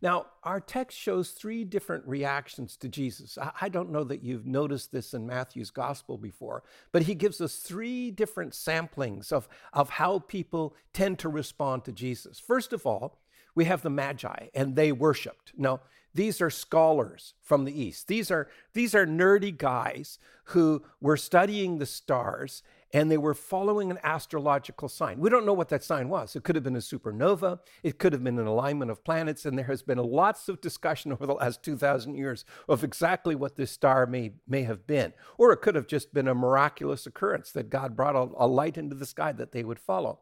Now, 0.00 0.26
our 0.44 0.60
text 0.60 0.96
shows 0.96 1.30
three 1.30 1.64
different 1.64 2.06
reactions 2.06 2.76
to 2.76 2.88
Jesus. 2.88 3.36
I 3.60 3.68
don't 3.68 3.90
know 3.90 4.04
that 4.04 4.22
you've 4.22 4.46
noticed 4.46 4.92
this 4.92 5.12
in 5.12 5.26
Matthew's 5.26 5.70
gospel 5.70 6.16
before, 6.16 6.62
but 6.92 7.02
he 7.02 7.14
gives 7.14 7.40
us 7.40 7.56
three 7.56 8.12
different 8.12 8.52
samplings 8.52 9.32
of, 9.32 9.48
of 9.72 9.90
how 9.90 10.20
people 10.20 10.76
tend 10.92 11.18
to 11.20 11.28
respond 11.28 11.84
to 11.84 11.92
Jesus. 11.92 12.38
First 12.38 12.72
of 12.72 12.86
all, 12.86 13.18
we 13.56 13.64
have 13.64 13.82
the 13.82 13.90
Magi, 13.90 14.48
and 14.54 14.76
they 14.76 14.92
worshiped. 14.92 15.52
Now, 15.56 15.80
these 16.14 16.40
are 16.40 16.50
scholars 16.50 17.34
from 17.42 17.64
the 17.64 17.80
East. 17.82 18.06
These 18.06 18.30
are, 18.30 18.48
these 18.74 18.94
are 18.94 19.06
nerdy 19.06 19.56
guys 19.56 20.20
who 20.44 20.84
were 21.00 21.16
studying 21.16 21.78
the 21.78 21.86
stars 21.86 22.62
and 22.92 23.10
they 23.10 23.18
were 23.18 23.34
following 23.34 23.90
an 23.90 23.98
astrological 24.02 24.88
sign. 24.88 25.18
We 25.18 25.28
don't 25.30 25.44
know 25.44 25.52
what 25.52 25.68
that 25.68 25.84
sign 25.84 26.08
was. 26.08 26.34
It 26.34 26.42
could 26.42 26.56
have 26.56 26.64
been 26.64 26.76
a 26.76 26.80
supernova, 26.80 27.60
it 27.82 27.98
could 27.98 28.12
have 28.12 28.24
been 28.24 28.38
an 28.38 28.46
alignment 28.46 28.90
of 28.90 29.04
planets, 29.04 29.44
and 29.44 29.58
there 29.58 29.66
has 29.66 29.82
been 29.82 29.98
lots 29.98 30.48
of 30.48 30.60
discussion 30.60 31.12
over 31.12 31.26
the 31.26 31.34
last 31.34 31.62
2,000 31.62 32.14
years 32.14 32.44
of 32.68 32.82
exactly 32.82 33.34
what 33.34 33.56
this 33.56 33.70
star 33.70 34.06
may, 34.06 34.32
may 34.46 34.62
have 34.62 34.86
been. 34.86 35.12
Or 35.36 35.52
it 35.52 35.58
could 35.58 35.74
have 35.74 35.86
just 35.86 36.14
been 36.14 36.28
a 36.28 36.34
miraculous 36.34 37.06
occurrence 37.06 37.52
that 37.52 37.70
God 37.70 37.96
brought 37.96 38.16
a, 38.16 38.44
a 38.44 38.46
light 38.46 38.78
into 38.78 38.96
the 38.96 39.06
sky 39.06 39.32
that 39.32 39.52
they 39.52 39.64
would 39.64 39.78
follow. 39.78 40.20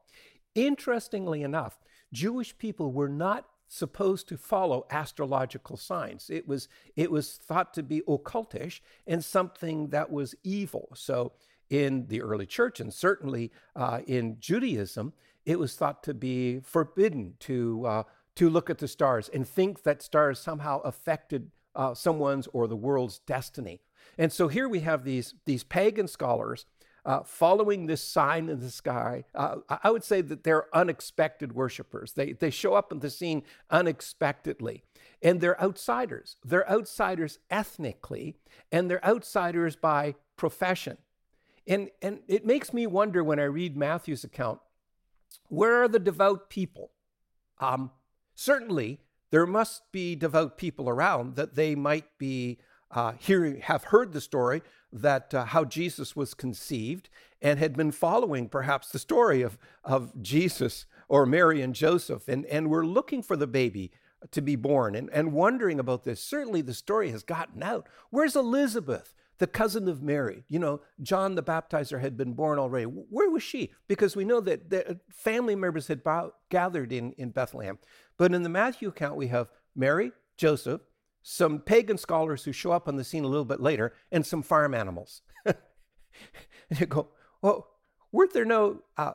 Interestingly 0.55 1.43
enough, 1.43 1.79
Jewish 2.13 2.57
people 2.57 2.93
were 2.93 3.09
not 3.09 3.47
supposed 3.69 4.29
to 4.29 4.37
follow 4.37 4.87
astrological 4.91 5.77
signs. 5.77 6.31
It 6.31 6.47
was 6.47 6.69
it 6.95 7.11
was 7.11 7.37
thought 7.37 7.75
to 7.75 7.83
be 7.83 8.01
occultish 8.03 8.81
and 9.07 9.25
something 9.25 9.89
that 9.89 10.11
was 10.11 10.35
evil. 10.45 10.89
So 10.95 11.33
in 11.71 12.07
the 12.09 12.23
early 12.23 12.47
church 12.47 12.81
and 12.81 12.93
certainly 12.93 13.53
uh, 13.75 14.01
in 14.07 14.37
Judaism, 14.39 15.13
it 15.45 15.59
was 15.59 15.75
thought 15.75 16.03
to 16.05 16.15
be 16.15 16.61
forbidden 16.61 17.35
to, 17.41 17.85
uh, 17.87 18.03
to 18.35 18.51
look 18.51 18.71
at 18.71 18.79
the 18.79 18.89
stars 18.89 19.29
and 19.33 19.47
think 19.47 19.83
that 19.83 20.03
stars 20.03 20.39
somehow 20.39 20.81
affected 20.81 21.51
uh, 21.75 21.95
someone's 21.95 22.49
or 22.53 22.67
the 22.67 22.77
world's 22.77 23.19
destiny. 23.21 23.81
And 24.19 24.33
so 24.33 24.49
here 24.49 24.69
we 24.69 24.81
have 24.81 25.05
these, 25.05 25.35
these 25.45 25.65
pagan 25.65 26.09
scholars 26.09 26.67
uh, 27.05 27.23
following 27.23 27.87
this 27.87 28.03
sign 28.03 28.49
in 28.49 28.59
the 28.59 28.71
sky. 28.71 29.25
Uh, 29.35 29.57
I 29.69 29.91
would 29.91 30.03
say 30.03 30.23
that 30.23 30.43
they're 30.43 30.67
unexpected 30.75 31.53
worshipers. 31.53 32.13
They, 32.13 32.33
they 32.33 32.51
show 32.51 32.75
up 32.75 32.91
in 32.91 32.99
the 32.99 33.11
scene 33.11 33.45
unexpectedly. 33.71 34.83
And 35.23 35.41
they're 35.41 35.61
outsiders. 35.63 36.37
They're 36.45 36.69
outsiders 36.69 37.39
ethnically, 37.49 38.37
and 38.73 38.91
they're 38.91 39.05
outsiders 39.05 39.77
by 39.77 40.17
profession. 40.37 40.99
And, 41.67 41.91
and 42.01 42.21
it 42.29 42.47
makes 42.47 42.73
me 42.73 42.87
wonder 42.87 43.25
when 43.25 43.41
I 43.41 43.45
read 43.45 43.77
Matthew's 43.77 44.25
account 44.25 44.61
where 45.49 45.83
are 45.83 45.89
the 45.89 45.99
devout 45.99 46.51
people? 46.51 46.91
Um, 47.59 47.91
certainly, 48.35 49.01
there 49.31 49.47
must 49.47 49.83
be 49.93 50.15
devout 50.15 50.59
people 50.59 50.89
around 50.89 51.37
that 51.37 51.55
they 51.55 51.75
might 51.75 52.19
be 52.19 52.59
uh, 52.91 53.13
hearing, 53.19 53.61
have 53.61 53.85
heard 53.85 54.13
the 54.13 54.21
story 54.21 54.63
that 54.93 55.35
uh, 55.35 55.45
how 55.45 55.65
Jesus 55.65 56.15
was 56.17 56.35
conceived 56.35 57.09
and 57.43 57.59
had 57.59 57.77
been 57.77 57.93
following 57.93 58.49
perhaps 58.49 58.89
the 58.89 58.99
story 58.99 59.43
of, 59.43 59.59
of 59.85 60.23
Jesus 60.23 60.87
or 61.09 61.27
Mary 61.27 61.61
and 61.61 61.75
Joseph, 61.75 62.27
and, 62.27 62.45
and 62.47 62.69
were 62.69 62.85
looking 62.85 63.23
for 63.23 63.37
the 63.37 63.47
baby 63.47 63.93
to 64.33 64.41
be 64.41 64.57
born 64.57 64.97
and, 64.97 65.09
and 65.11 65.33
wondering 65.33 65.79
about 65.79 66.03
this. 66.03 66.21
Certainly, 66.21 66.63
the 66.63 66.75
story 66.75 67.11
has 67.11 67.23
gotten 67.23 67.63
out. 67.63 67.89
Where's 68.11 68.35
Elizabeth? 68.35 69.15
The 69.39 69.47
cousin 69.47 69.89
of 69.89 70.03
Mary. 70.03 70.45
You 70.49 70.59
know, 70.59 70.81
John 71.03 71.35
the 71.35 71.43
Baptizer 71.43 72.01
had 72.01 72.17
been 72.17 72.33
born 72.33 72.59
already. 72.59 72.85
Where 72.85 73.31
was 73.31 73.43
she? 73.43 73.73
Because 73.89 74.17
we 74.17 74.25
know 74.25 74.41
that 74.41 74.71
the 74.71 75.01
family 75.11 75.55
members 75.55 75.89
had 75.89 76.03
gathered 76.51 76.93
in, 76.93 77.13
in 77.13 77.31
Bethlehem. 77.31 77.79
But 78.17 78.35
in 78.35 78.43
the 78.43 78.49
Matthew 78.49 78.89
account, 78.89 79.17
we 79.17 79.29
have 79.29 79.51
Mary, 79.75 80.13
Joseph, 80.37 80.81
some 81.23 81.59
pagan 81.61 81.99
scholars 81.99 82.45
who 82.45 82.53
show 82.53 82.73
up 82.73 82.89
on 82.89 82.97
the 82.97 83.05
scene 83.05 83.25
a 83.25 83.29
little 83.29 83.45
bit 83.45 83.61
later, 83.61 83.93
and 84.13 84.25
some 84.25 84.43
farm 84.43 84.75
animals. 84.75 85.23
and 85.45 85.57
you 86.79 86.87
go, 86.87 87.09
well, 87.43 87.69
weren't 88.13 88.33
there 88.33 88.45
no 88.45 88.83
uh, 88.97 89.13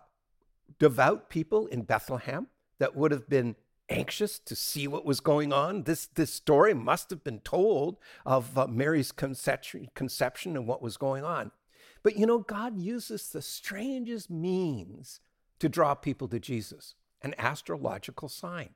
devout 0.78 1.30
people 1.30 1.68
in 1.68 1.84
Bethlehem 1.84 2.48
that 2.80 2.96
would 2.96 3.12
have 3.12 3.30
been 3.30 3.56
anxious 3.92 4.40
to 4.40 4.56
see 4.56 4.88
what 4.88 5.06
was 5.06 5.20
going 5.20 5.52
on. 5.52 5.84
This, 5.84 6.06
this 6.06 6.34
story 6.34 6.74
must 6.74 7.10
have 7.10 7.24
been 7.24 7.40
told 7.40 7.98
of 8.26 8.58
uh, 8.58 8.68
Mary's 8.68 9.12
conception, 9.12 9.90
conception 9.94 10.56
and 10.56 10.66
what 10.66 10.82
was 10.82 10.98
going 10.98 11.24
on. 11.24 11.52
But 12.04 12.18
you 12.18 12.26
know, 12.26 12.40
God 12.40 12.80
uses 12.80 13.30
the 13.30 13.42
strangest 13.42 14.30
means 14.30 15.20
to 15.60 15.70
draw 15.70 15.94
people 15.94 16.28
to 16.30 16.40
Jesus 16.40 16.96
an 17.22 17.36
astrological 17.38 18.28
sign. 18.28 18.70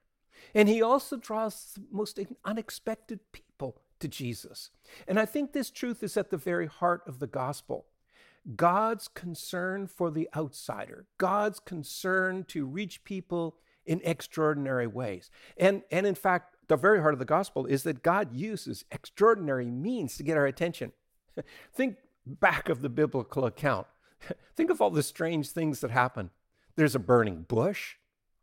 And 0.53 0.69
he 0.69 0.81
also 0.81 1.17
draws 1.17 1.73
the 1.73 1.83
most 1.91 2.19
unexpected 2.43 3.19
people 3.31 3.81
to 3.99 4.07
Jesus. 4.07 4.69
And 5.07 5.19
I 5.19 5.25
think 5.25 5.51
this 5.51 5.71
truth 5.71 6.03
is 6.03 6.17
at 6.17 6.29
the 6.29 6.37
very 6.37 6.67
heart 6.67 7.01
of 7.07 7.19
the 7.19 7.27
gospel. 7.27 7.85
God's 8.55 9.07
concern 9.07 9.87
for 9.87 10.11
the 10.11 10.29
outsider, 10.35 11.07
God's 11.17 11.59
concern 11.59 12.43
to 12.49 12.65
reach 12.65 13.03
people 13.03 13.57
in 13.85 14.01
extraordinary 14.03 14.87
ways. 14.87 15.29
And, 15.57 15.83
and 15.91 16.05
in 16.05 16.15
fact, 16.15 16.55
the 16.67 16.75
very 16.75 16.99
heart 16.99 17.13
of 17.13 17.19
the 17.19 17.25
gospel 17.25 17.65
is 17.65 17.83
that 17.83 18.03
God 18.03 18.33
uses 18.33 18.85
extraordinary 18.91 19.69
means 19.69 20.17
to 20.17 20.23
get 20.23 20.37
our 20.37 20.45
attention. 20.45 20.91
Think 21.73 21.97
back 22.25 22.69
of 22.69 22.81
the 22.81 22.89
biblical 22.89 23.45
account. 23.45 23.87
Think 24.55 24.69
of 24.69 24.81
all 24.81 24.89
the 24.89 25.03
strange 25.03 25.49
things 25.49 25.81
that 25.81 25.91
happen. 25.91 26.31
There's 26.75 26.95
a 26.95 26.99
burning 26.99 27.45
bush, 27.47 27.95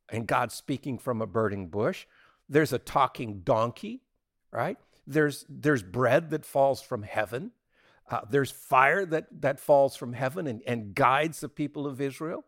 and 0.09 0.27
God 0.27 0.53
speaking 0.53 0.99
from 0.99 1.21
a 1.21 1.27
burning 1.27 1.69
bush. 1.69 2.07
There's 2.49 2.73
a 2.73 2.79
talking 2.79 3.41
donkey, 3.45 4.03
right? 4.51 4.79
There's, 5.07 5.45
there's 5.49 5.83
bread 5.83 6.31
that 6.31 6.45
falls 6.45 6.81
from 6.81 7.03
heaven. 7.03 7.53
Uh, 8.11 8.21
there's 8.31 8.51
fire 8.51 9.05
that, 9.07 9.27
that 9.41 9.59
falls 9.59 9.97
from 9.97 10.13
heaven 10.13 10.47
and, 10.47 10.63
and 10.67 10.95
guides 10.95 11.41
the 11.41 11.49
people 11.49 11.87
of 11.87 12.01
Israel. 12.01 12.45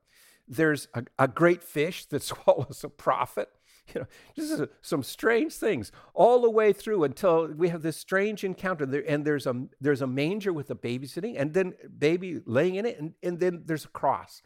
There's 0.47 0.89
a, 0.95 1.05
a 1.19 1.29
great 1.29 1.63
fish 1.63 2.07
that 2.07 2.23
swallows 2.23 2.85
a 2.85 2.89
prophet. 2.89 3.51
You 3.93 4.01
know, 4.01 4.07
this 4.35 4.51
is 4.51 4.67
some 4.81 5.03
strange 5.03 5.53
things 5.53 5.93
all 6.15 6.41
the 6.41 6.51
way 6.51 6.73
through 6.73 7.05
until 7.05 7.49
we 7.49 7.69
have 7.69 7.83
this 7.83 7.99
strange 7.99 8.43
encounter. 8.43 8.87
There, 8.87 9.05
and 9.07 9.27
there's 9.27 9.47
a 9.47 9.67
there's 9.81 10.01
a 10.01 10.07
manger 10.07 10.53
with 10.55 10.71
a 10.71 10.75
baby 10.75 11.07
sitting, 11.07 11.37
and 11.37 11.53
then 11.53 11.75
baby 11.99 12.41
laying 12.47 12.77
in 12.77 12.87
it, 12.87 12.99
and, 12.99 13.13
and 13.23 13.41
then 13.41 13.65
there's 13.67 13.85
a 13.85 13.89
cross. 13.89 14.43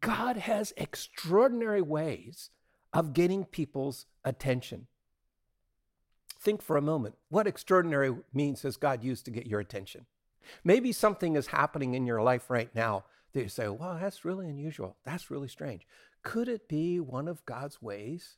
God 0.00 0.36
has 0.36 0.74
extraordinary 0.76 1.82
ways 1.82 2.50
of 2.92 3.12
getting 3.12 3.44
people's 3.44 4.06
attention. 4.24 4.86
Think 6.38 6.62
for 6.62 6.76
a 6.76 6.82
moment. 6.82 7.16
What 7.28 7.46
extraordinary 7.46 8.14
means 8.32 8.62
has 8.62 8.76
God 8.76 9.02
used 9.02 9.24
to 9.26 9.30
get 9.30 9.46
your 9.46 9.60
attention? 9.60 10.06
Maybe 10.64 10.92
something 10.92 11.36
is 11.36 11.48
happening 11.48 11.94
in 11.94 12.06
your 12.06 12.22
life 12.22 12.50
right 12.50 12.74
now 12.74 13.04
they 13.32 13.46
say, 13.46 13.68
well, 13.68 13.98
that's 14.00 14.24
really 14.24 14.48
unusual. 14.48 14.96
That's 15.04 15.30
really 15.30 15.48
strange. 15.48 15.86
Could 16.22 16.48
it 16.48 16.68
be 16.68 17.00
one 17.00 17.28
of 17.28 17.44
God's 17.46 17.80
ways 17.80 18.36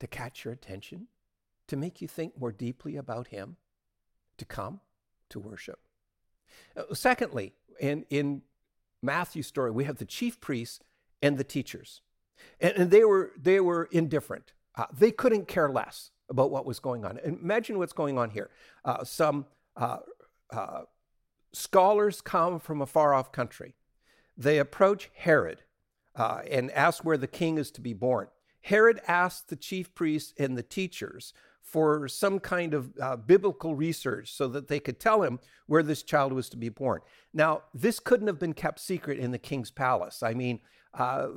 to 0.00 0.06
catch 0.06 0.44
your 0.44 0.54
attention, 0.54 1.08
to 1.68 1.76
make 1.76 2.00
you 2.00 2.08
think 2.08 2.38
more 2.38 2.52
deeply 2.52 2.96
about 2.96 3.28
Him, 3.28 3.56
to 4.38 4.44
come 4.44 4.80
to 5.30 5.40
worship? 5.40 5.80
Uh, 6.76 6.94
secondly, 6.94 7.54
in, 7.80 8.04
in 8.08 8.42
Matthew's 9.02 9.46
story, 9.46 9.70
we 9.70 9.84
have 9.84 9.98
the 9.98 10.04
chief 10.04 10.40
priests 10.40 10.80
and 11.20 11.36
the 11.36 11.44
teachers. 11.44 12.02
And, 12.60 12.74
and 12.76 12.90
they, 12.90 13.04
were, 13.04 13.32
they 13.40 13.60
were 13.60 13.88
indifferent. 13.90 14.52
Uh, 14.76 14.86
they 14.96 15.10
couldn't 15.10 15.48
care 15.48 15.70
less 15.70 16.10
about 16.28 16.50
what 16.50 16.66
was 16.66 16.78
going 16.78 17.04
on. 17.04 17.18
Imagine 17.24 17.78
what's 17.78 17.92
going 17.92 18.18
on 18.18 18.30
here. 18.30 18.50
Uh, 18.84 19.04
some 19.04 19.46
uh, 19.76 19.98
uh 20.50 20.82
scholars 21.52 22.20
come 22.20 22.60
from 22.60 22.82
a 22.82 22.86
far 22.86 23.14
off 23.14 23.32
country 23.32 23.74
they 24.36 24.58
approach 24.58 25.10
Herod 25.14 25.62
uh, 26.14 26.40
and 26.50 26.70
ask 26.72 27.04
where 27.04 27.16
the 27.16 27.26
king 27.26 27.58
is 27.58 27.70
to 27.72 27.80
be 27.80 27.92
born. 27.92 28.28
Herod 28.62 29.00
asks 29.06 29.42
the 29.42 29.56
chief 29.56 29.94
priests 29.94 30.34
and 30.38 30.56
the 30.56 30.62
teachers 30.62 31.32
for 31.62 32.06
some 32.08 32.38
kind 32.38 32.74
of 32.74 32.92
uh, 33.00 33.16
biblical 33.16 33.74
research 33.74 34.32
so 34.32 34.48
that 34.48 34.68
they 34.68 34.80
could 34.80 35.00
tell 35.00 35.22
him 35.22 35.40
where 35.66 35.82
this 35.82 36.02
child 36.02 36.32
was 36.32 36.48
to 36.48 36.56
be 36.56 36.68
born. 36.68 37.00
Now, 37.34 37.62
this 37.74 37.98
couldn't 37.98 38.28
have 38.28 38.38
been 38.38 38.54
kept 38.54 38.80
secret 38.80 39.18
in 39.18 39.32
the 39.32 39.38
king's 39.38 39.70
palace. 39.70 40.22
I 40.22 40.34
mean, 40.34 40.60
uh, 40.96 41.28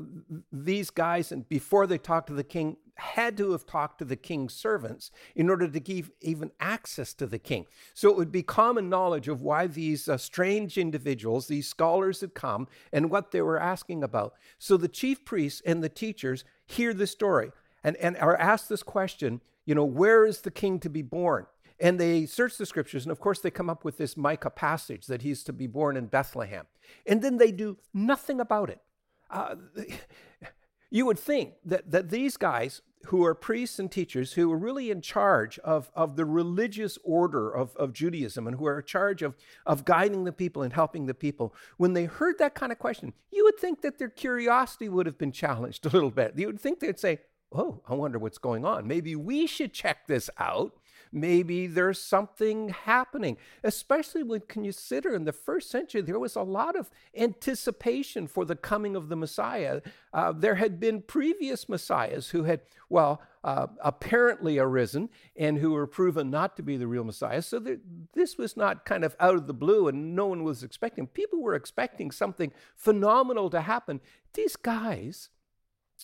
these 0.52 0.90
guys, 0.90 1.32
and 1.32 1.48
before 1.50 1.86
they 1.86 1.98
talked 1.98 2.28
to 2.28 2.34
the 2.34 2.44
king, 2.44 2.78
had 2.96 3.38
to 3.38 3.52
have 3.52 3.66
talked 3.66 4.00
to 4.00 4.06
the 4.06 4.16
king's 4.16 4.54
servants 4.54 5.10
in 5.36 5.50
order 5.50 5.68
to 5.68 5.80
give 5.80 6.12
even 6.22 6.52
access 6.60 7.14
to 7.14 7.26
the 7.26 7.40
king. 7.40 7.66
So 7.94 8.10
it 8.10 8.18
would 8.18 8.32
be 8.32 8.44
common 8.44 8.90
knowledge 8.90 9.28
of 9.28 9.42
why 9.42 9.68
these 9.68 10.10
uh, 10.10 10.18
strange 10.18 10.78
individuals, 10.78 11.48
these 11.48 11.68
scholars 11.68 12.22
had 12.22 12.34
come, 12.34 12.68
and 12.92 13.10
what 13.10 13.32
they 13.32 13.42
were 13.42 13.60
asking 13.60 14.04
about. 14.04 14.34
So 14.58 14.76
the 14.76 14.88
chief 14.88 15.24
priests 15.24 15.62
and 15.66 15.84
the 15.84 15.90
teachers 15.90 16.44
hear 16.66 16.94
the 16.94 17.08
story 17.08 17.52
and, 17.84 17.96
and 17.98 18.18
are 18.18 18.38
asked 18.38 18.70
this 18.70 18.84
question 18.84 19.42
you 19.70 19.76
know, 19.76 19.86
where 19.86 20.26
is 20.26 20.42
the 20.42 20.50
king 20.50 20.80
to 20.80 20.90
be 20.90 21.04
born? 21.04 21.46
And 21.80 22.00
they 22.00 22.26
search 22.26 22.58
the 22.58 22.66
scriptures, 22.66 23.06
and 23.06 23.12
of 23.12 23.20
course, 23.20 23.40
they 23.40 23.52
come 23.52 23.70
up 23.70 23.86
with 23.86 24.00
this 24.00 24.18
Micah 24.18 24.50
passage 24.50 25.06
that 25.06 25.22
he's 25.22 25.44
to 25.44 25.54
be 25.54 25.68
born 25.68 25.96
in 25.96 26.08
Bethlehem. 26.08 26.66
And 27.06 27.22
then 27.22 27.38
they 27.38 27.52
do 27.52 27.78
nothing 27.94 28.40
about 28.40 28.72
it. 28.72 28.82
Uh, 29.30 29.56
you 30.90 31.06
would 31.06 31.20
think 31.20 31.54
that, 31.66 31.92
that 31.92 32.10
these 32.10 32.38
guys 32.38 32.82
who 33.06 33.24
are 33.24 33.34
priests 33.34 33.80
and 33.80 33.92
teachers 33.92 34.34
who 34.34 34.52
are 34.52 34.58
really 34.58 34.92
in 34.92 35.02
charge 35.02 35.58
of, 35.60 35.90
of 35.96 36.16
the 36.16 36.26
religious 36.26 36.98
order 37.04 37.50
of, 37.50 37.76
of 37.78 37.94
Judaism 37.94 38.46
and 38.46 38.58
who 38.58 38.66
are 38.68 38.80
in 38.80 38.86
charge 38.86 39.22
of, 39.22 39.36
of 39.66 39.86
guiding 39.86 40.26
the 40.26 40.32
people 40.34 40.64
and 40.64 40.74
helping 40.74 41.06
the 41.06 41.14
people, 41.14 41.54
when 41.78 41.94
they 41.94 42.06
heard 42.06 42.38
that 42.40 42.56
kind 42.56 42.72
of 42.72 42.80
question, 42.80 43.14
you 43.32 43.44
would 43.46 43.58
think 43.58 43.82
that 43.82 43.98
their 43.98 44.10
curiosity 44.10 44.90
would 44.90 45.06
have 45.06 45.18
been 45.18 45.32
challenged 45.32 45.86
a 45.86 45.90
little 45.90 46.12
bit. 46.12 46.34
You 46.36 46.48
would 46.48 46.60
think 46.60 46.80
they'd 46.80 47.00
say, 47.00 47.20
Oh, 47.52 47.82
I 47.88 47.96
wonder 47.96 48.20
what's 48.20 48.38
going 48.38 48.64
on. 48.64 48.88
Maybe 48.88 49.16
we 49.16 49.48
should 49.48 49.74
check 49.74 50.06
this 50.06 50.30
out 50.38 50.74
maybe 51.12 51.68
there's 51.68 52.00
something 52.00 52.70
happening, 52.70 53.38
especially 53.64 54.24
when 54.24 54.42
consider 54.42 55.16
in 55.16 55.26
the 55.26 55.32
first 55.32 55.70
century 55.70 56.02
there 56.02 56.20
was 56.20 56.36
a 56.36 56.42
lot 56.42 56.76
of 56.76 56.90
anticipation 57.16 58.28
for 58.28 58.46
the 58.46 58.56
coming 58.56 58.96
of 58.96 59.10
the 59.10 59.16
Messiah. 59.16 59.82
Uh, 60.14 60.32
there 60.32 60.56
had 60.56 60.80
been 60.80 61.02
previous 61.02 61.68
Messiahs 61.70 62.30
who 62.30 62.44
had, 62.44 62.62
well, 62.90 63.22
uh, 63.44 63.68
apparently 63.84 64.60
arisen 64.60 65.10
and 65.36 65.58
who 65.58 65.72
were 65.72 65.88
proven 65.88 66.30
not 66.30 66.58
to 66.58 66.64
be 66.64 66.78
the 66.78 66.88
real 66.88 67.04
Messiah. 67.04 67.42
So 67.42 67.60
there, 67.60 67.78
this 68.14 68.38
was 68.38 68.58
not 68.58 68.86
kind 68.86 69.04
of 69.04 69.16
out 69.20 69.36
of 69.36 69.48
the 69.48 69.54
blue 69.54 69.88
and 69.88 70.16
no 70.16 70.28
one 70.28 70.44
was 70.44 70.64
expecting. 70.64 71.08
People 71.08 71.42
were 71.42 71.56
expecting 71.56 72.12
something 72.12 72.52
phenomenal 72.76 73.50
to 73.52 73.62
happen. 73.62 74.02
These 74.34 74.58
guys, 74.58 75.30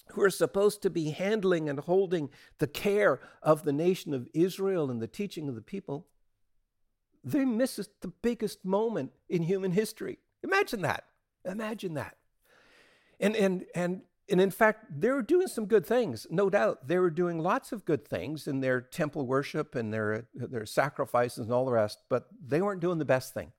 who 0.09 0.21
are 0.21 0.29
supposed 0.29 0.81
to 0.81 0.89
be 0.89 1.11
handling 1.11 1.69
and 1.69 1.79
holding 1.79 2.29
the 2.59 2.67
care 2.67 3.19
of 3.41 3.63
the 3.63 3.73
nation 3.73 4.13
of 4.13 4.27
Israel 4.33 4.89
and 4.89 5.01
the 5.01 5.07
teaching 5.07 5.47
of 5.47 5.55
the 5.55 5.61
people, 5.61 6.07
they 7.23 7.45
miss 7.45 7.75
the 8.01 8.07
biggest 8.07 8.63
moment 8.63 9.11
in 9.29 9.43
human 9.43 9.71
history. 9.71 10.19
Imagine 10.43 10.81
that. 10.81 11.05
Imagine 11.43 11.95
that. 11.95 12.17
And, 13.19 13.35
and, 13.35 13.65
and 13.73 14.01
and 14.27 14.41
in 14.41 14.49
fact, 14.49 14.85
they 14.99 15.09
were 15.09 15.21
doing 15.21 15.47
some 15.47 15.67
good 15.67 15.85
things, 15.85 16.25
no 16.31 16.49
doubt. 16.49 16.87
They 16.87 16.97
were 16.97 17.11
doing 17.11 17.37
lots 17.37 17.71
of 17.71 17.85
good 17.85 18.07
things 18.07 18.47
in 18.47 18.59
their 18.59 18.81
temple 18.81 19.27
worship 19.27 19.75
and 19.75 19.93
their, 19.93 20.27
their 20.33 20.65
sacrifices 20.65 21.45
and 21.45 21.53
all 21.53 21.65
the 21.65 21.71
rest, 21.71 21.99
but 22.09 22.27
they 22.45 22.61
weren't 22.61 22.81
doing 22.81 22.97
the 22.97 23.05
best 23.05 23.33
thing. 23.33 23.51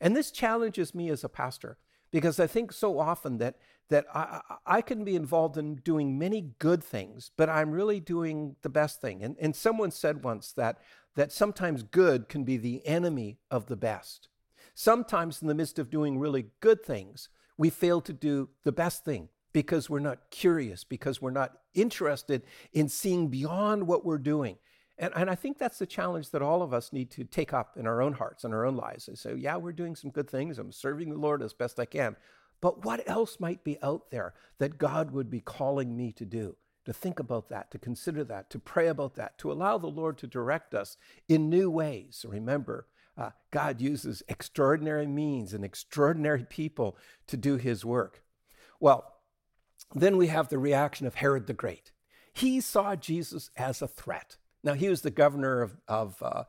And 0.00 0.16
this 0.16 0.30
challenges 0.30 0.94
me 0.94 1.10
as 1.10 1.22
a 1.22 1.28
pastor 1.28 1.76
because 2.16 2.40
I 2.40 2.46
think 2.46 2.72
so 2.72 2.98
often 2.98 3.36
that, 3.36 3.56
that 3.90 4.06
I, 4.14 4.40
I 4.64 4.80
can 4.80 5.04
be 5.04 5.16
involved 5.16 5.58
in 5.58 5.74
doing 5.74 6.18
many 6.18 6.52
good 6.58 6.82
things, 6.82 7.30
but 7.36 7.50
I'm 7.50 7.70
really 7.70 8.00
doing 8.00 8.56
the 8.62 8.70
best 8.70 9.02
thing. 9.02 9.22
And, 9.22 9.36
and 9.38 9.54
someone 9.54 9.90
said 9.90 10.24
once 10.24 10.50
that, 10.52 10.78
that 11.16 11.30
sometimes 11.30 11.82
good 11.82 12.30
can 12.30 12.42
be 12.42 12.56
the 12.56 12.80
enemy 12.86 13.36
of 13.50 13.66
the 13.66 13.76
best. 13.76 14.30
Sometimes, 14.74 15.42
in 15.42 15.48
the 15.48 15.54
midst 15.54 15.78
of 15.78 15.90
doing 15.90 16.18
really 16.18 16.46
good 16.60 16.82
things, 16.82 17.28
we 17.58 17.68
fail 17.68 18.00
to 18.00 18.14
do 18.14 18.48
the 18.64 18.72
best 18.72 19.04
thing 19.04 19.28
because 19.52 19.90
we're 19.90 19.98
not 19.98 20.30
curious, 20.30 20.84
because 20.84 21.20
we're 21.20 21.30
not 21.30 21.58
interested 21.74 22.44
in 22.72 22.88
seeing 22.88 23.28
beyond 23.28 23.86
what 23.86 24.06
we're 24.06 24.16
doing. 24.16 24.56
And, 24.98 25.12
and 25.14 25.28
I 25.28 25.34
think 25.34 25.58
that's 25.58 25.78
the 25.78 25.86
challenge 25.86 26.30
that 26.30 26.42
all 26.42 26.62
of 26.62 26.72
us 26.72 26.92
need 26.92 27.10
to 27.12 27.24
take 27.24 27.52
up 27.52 27.76
in 27.76 27.86
our 27.86 28.00
own 28.00 28.14
hearts 28.14 28.44
and 28.44 28.54
our 28.54 28.64
own 28.64 28.76
lives. 28.76 29.08
And 29.08 29.18
say, 29.18 29.34
yeah, 29.36 29.56
we're 29.56 29.72
doing 29.72 29.96
some 29.96 30.10
good 30.10 30.30
things. 30.30 30.58
I'm 30.58 30.72
serving 30.72 31.10
the 31.10 31.18
Lord 31.18 31.42
as 31.42 31.52
best 31.52 31.78
I 31.78 31.84
can. 31.84 32.16
But 32.60 32.84
what 32.84 33.06
else 33.06 33.38
might 33.38 33.64
be 33.64 33.78
out 33.82 34.10
there 34.10 34.34
that 34.58 34.78
God 34.78 35.10
would 35.10 35.30
be 35.30 35.40
calling 35.40 35.96
me 35.96 36.12
to 36.12 36.24
do? 36.24 36.56
To 36.86 36.92
think 36.92 37.18
about 37.18 37.48
that, 37.48 37.72
to 37.72 37.80
consider 37.80 38.22
that, 38.24 38.48
to 38.50 38.60
pray 38.60 38.86
about 38.86 39.16
that, 39.16 39.38
to 39.38 39.50
allow 39.50 39.76
the 39.76 39.88
Lord 39.88 40.16
to 40.18 40.28
direct 40.28 40.72
us 40.72 40.96
in 41.28 41.50
new 41.50 41.68
ways. 41.68 42.24
Remember, 42.26 42.86
uh, 43.18 43.30
God 43.50 43.80
uses 43.80 44.22
extraordinary 44.28 45.08
means 45.08 45.52
and 45.52 45.64
extraordinary 45.64 46.44
people 46.44 46.96
to 47.26 47.36
do 47.36 47.56
his 47.56 47.84
work. 47.84 48.22
Well, 48.78 49.16
then 49.96 50.16
we 50.16 50.28
have 50.28 50.48
the 50.48 50.58
reaction 50.58 51.08
of 51.08 51.16
Herod 51.16 51.48
the 51.48 51.54
Great. 51.54 51.90
He 52.32 52.60
saw 52.60 52.94
Jesus 52.94 53.50
as 53.56 53.82
a 53.82 53.88
threat. 53.88 54.36
Now, 54.66 54.74
he 54.74 54.88
was 54.88 55.02
the 55.02 55.12
governor 55.12 55.62
of, 55.62 55.76
of 55.86 56.20
uh, 56.20 56.42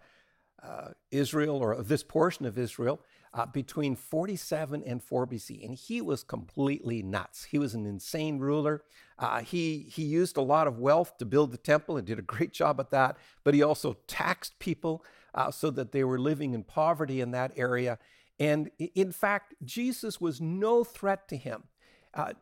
uh, 0.64 0.90
Israel, 1.12 1.58
or 1.58 1.72
of 1.72 1.88
this 1.88 2.02
portion 2.02 2.48
of 2.48 2.58
Israel, 2.58 3.00
uh, 3.32 3.46
between 3.46 3.96
47 3.96 4.82
and 4.84 5.04
4 5.04 5.28
BC, 5.28 5.64
and 5.64 5.76
he 5.76 6.02
was 6.02 6.24
completely 6.24 7.04
nuts. 7.04 7.44
He 7.44 7.60
was 7.60 7.76
an 7.76 7.86
insane 7.86 8.40
ruler. 8.40 8.82
Uh, 9.20 9.42
he, 9.42 9.86
he 9.88 10.02
used 10.02 10.36
a 10.36 10.42
lot 10.42 10.66
of 10.66 10.80
wealth 10.80 11.20
to 11.20 11.26
build 11.26 11.52
the 11.52 11.60
temple 11.60 11.96
and 11.96 12.08
did 12.08 12.18
a 12.18 12.24
great 12.24 12.54
job 12.54 12.80
at 12.80 12.90
that, 12.90 13.18
but 13.44 13.54
he 13.54 13.62
also 13.62 13.98
taxed 14.08 14.58
people 14.58 15.06
uh, 15.36 15.52
so 15.52 15.70
that 15.70 15.92
they 15.92 16.04
were 16.04 16.18
living 16.18 16.56
in 16.56 16.64
poverty 16.64 17.22
in 17.22 17.30
that 17.32 17.52
area. 17.56 18.00
And 18.40 18.72
in 18.80 19.12
fact, 19.12 19.54
Jesus 19.64 20.20
was 20.20 20.42
no 20.42 20.84
threat 20.84 21.28
to 21.28 21.38
him. 21.38 21.66
Uh, 22.16 22.34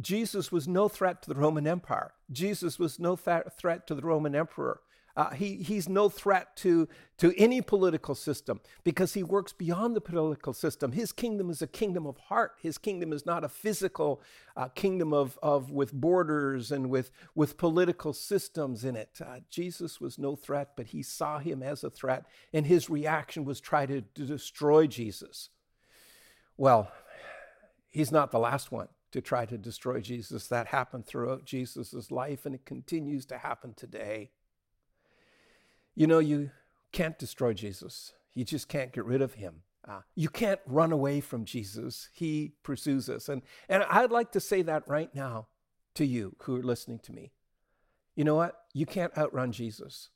Jesus 0.00 0.50
was 0.50 0.66
no 0.66 0.88
threat 0.88 1.20
to 1.22 1.28
the 1.28 1.38
Roman 1.38 1.66
Empire. 1.66 2.14
Jesus 2.32 2.78
was 2.78 2.98
no 2.98 3.16
th- 3.16 3.44
threat 3.58 3.86
to 3.86 3.94
the 3.94 4.02
Roman 4.02 4.34
emperor. 4.34 4.80
Uh, 5.16 5.30
he, 5.30 5.56
he's 5.56 5.88
no 5.88 6.08
threat 6.08 6.56
to, 6.56 6.88
to 7.18 7.32
any 7.38 7.60
political 7.60 8.16
system 8.16 8.60
because 8.82 9.14
he 9.14 9.22
works 9.22 9.52
beyond 9.52 9.94
the 9.94 10.00
political 10.00 10.52
system. 10.52 10.90
His 10.90 11.12
kingdom 11.12 11.50
is 11.50 11.62
a 11.62 11.68
kingdom 11.68 12.04
of 12.04 12.16
heart. 12.18 12.52
His 12.60 12.78
kingdom 12.78 13.12
is 13.12 13.24
not 13.24 13.44
a 13.44 13.48
physical 13.48 14.20
uh, 14.56 14.68
kingdom 14.68 15.12
of, 15.12 15.38
of 15.40 15.70
with 15.70 15.92
borders 15.92 16.72
and 16.72 16.90
with, 16.90 17.12
with 17.34 17.56
political 17.56 18.12
systems 18.12 18.84
in 18.84 18.96
it. 18.96 19.20
Uh, 19.24 19.38
Jesus 19.50 20.00
was 20.00 20.18
no 20.18 20.34
threat, 20.34 20.70
but 20.76 20.86
he 20.86 21.02
saw 21.02 21.38
him 21.38 21.62
as 21.62 21.84
a 21.84 21.90
threat, 21.90 22.24
and 22.52 22.66
his 22.66 22.90
reaction 22.90 23.44
was 23.44 23.60
try 23.60 23.86
to, 23.86 24.00
to 24.00 24.24
destroy 24.24 24.88
Jesus. 24.88 25.50
Well, 26.56 26.90
he's 27.90 28.10
not 28.10 28.32
the 28.32 28.38
last 28.40 28.72
one 28.72 28.88
to 29.12 29.20
try 29.20 29.46
to 29.46 29.56
destroy 29.56 30.00
Jesus. 30.00 30.48
That 30.48 30.66
happened 30.66 31.06
throughout 31.06 31.44
Jesus' 31.44 32.10
life, 32.10 32.44
and 32.46 32.54
it 32.54 32.64
continues 32.64 33.26
to 33.26 33.38
happen 33.38 33.74
today. 33.74 34.30
You 35.94 36.06
know, 36.06 36.18
you 36.18 36.50
can't 36.92 37.18
destroy 37.18 37.52
Jesus, 37.52 38.12
you 38.34 38.44
just 38.44 38.68
can't 38.68 38.92
get 38.92 39.04
rid 39.04 39.22
of 39.22 39.34
him. 39.34 39.62
Uh, 39.86 40.00
you 40.14 40.30
can't 40.30 40.60
run 40.66 40.92
away 40.92 41.20
from 41.20 41.44
Jesus. 41.44 42.08
He 42.14 42.52
pursues 42.62 43.10
us. 43.10 43.28
And, 43.28 43.42
and 43.68 43.84
I'd 43.90 44.10
like 44.10 44.32
to 44.32 44.40
say 44.40 44.62
that 44.62 44.88
right 44.88 45.14
now 45.14 45.48
to 45.94 46.06
you 46.06 46.36
who 46.40 46.56
are 46.56 46.62
listening 46.62 47.00
to 47.00 47.12
me. 47.12 47.32
You 48.16 48.24
know 48.24 48.34
what? 48.34 48.54
You 48.72 48.86
can't 48.86 49.16
outrun 49.18 49.52
Jesus. 49.52 50.08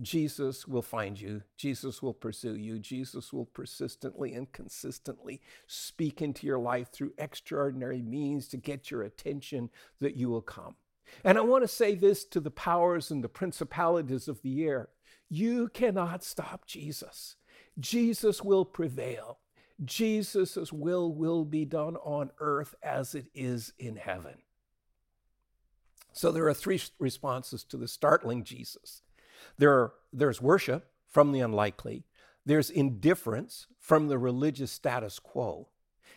Jesus 0.00 0.66
will 0.66 0.82
find 0.82 1.20
you. 1.20 1.42
Jesus 1.56 2.02
will 2.02 2.14
pursue 2.14 2.56
you. 2.56 2.78
Jesus 2.78 3.32
will 3.32 3.46
persistently 3.46 4.34
and 4.34 4.50
consistently 4.52 5.40
speak 5.66 6.22
into 6.22 6.46
your 6.46 6.58
life 6.58 6.92
through 6.92 7.12
extraordinary 7.18 8.02
means 8.02 8.48
to 8.48 8.56
get 8.56 8.90
your 8.90 9.02
attention 9.02 9.70
that 10.00 10.16
you 10.16 10.28
will 10.28 10.42
come. 10.42 10.76
And 11.24 11.38
I 11.38 11.40
want 11.42 11.64
to 11.64 11.68
say 11.68 11.94
this 11.94 12.24
to 12.26 12.40
the 12.40 12.50
powers 12.50 13.10
and 13.10 13.22
the 13.22 13.28
principalities 13.28 14.28
of 14.28 14.42
the 14.42 14.64
air 14.64 14.88
you 15.28 15.68
cannot 15.68 16.22
stop 16.22 16.66
Jesus. 16.66 17.36
Jesus 17.78 18.42
will 18.42 18.64
prevail. 18.64 19.38
Jesus' 19.84 20.72
will 20.72 21.12
will 21.12 21.44
be 21.44 21.64
done 21.64 21.96
on 21.96 22.30
earth 22.38 22.74
as 22.82 23.14
it 23.14 23.26
is 23.34 23.72
in 23.78 23.96
heaven. 23.96 24.36
So 26.12 26.32
there 26.32 26.46
are 26.46 26.54
three 26.54 26.80
responses 26.98 27.62
to 27.64 27.76
the 27.76 27.88
startling 27.88 28.42
Jesus. 28.42 29.02
There 29.58 29.72
are, 29.72 29.92
there's 30.12 30.40
worship 30.40 30.90
from 31.06 31.32
the 31.32 31.40
unlikely, 31.40 32.04
there's 32.46 32.70
indifference 32.70 33.66
from 33.78 34.08
the 34.08 34.16
religious 34.16 34.72
status 34.72 35.18
quo, 35.18 35.68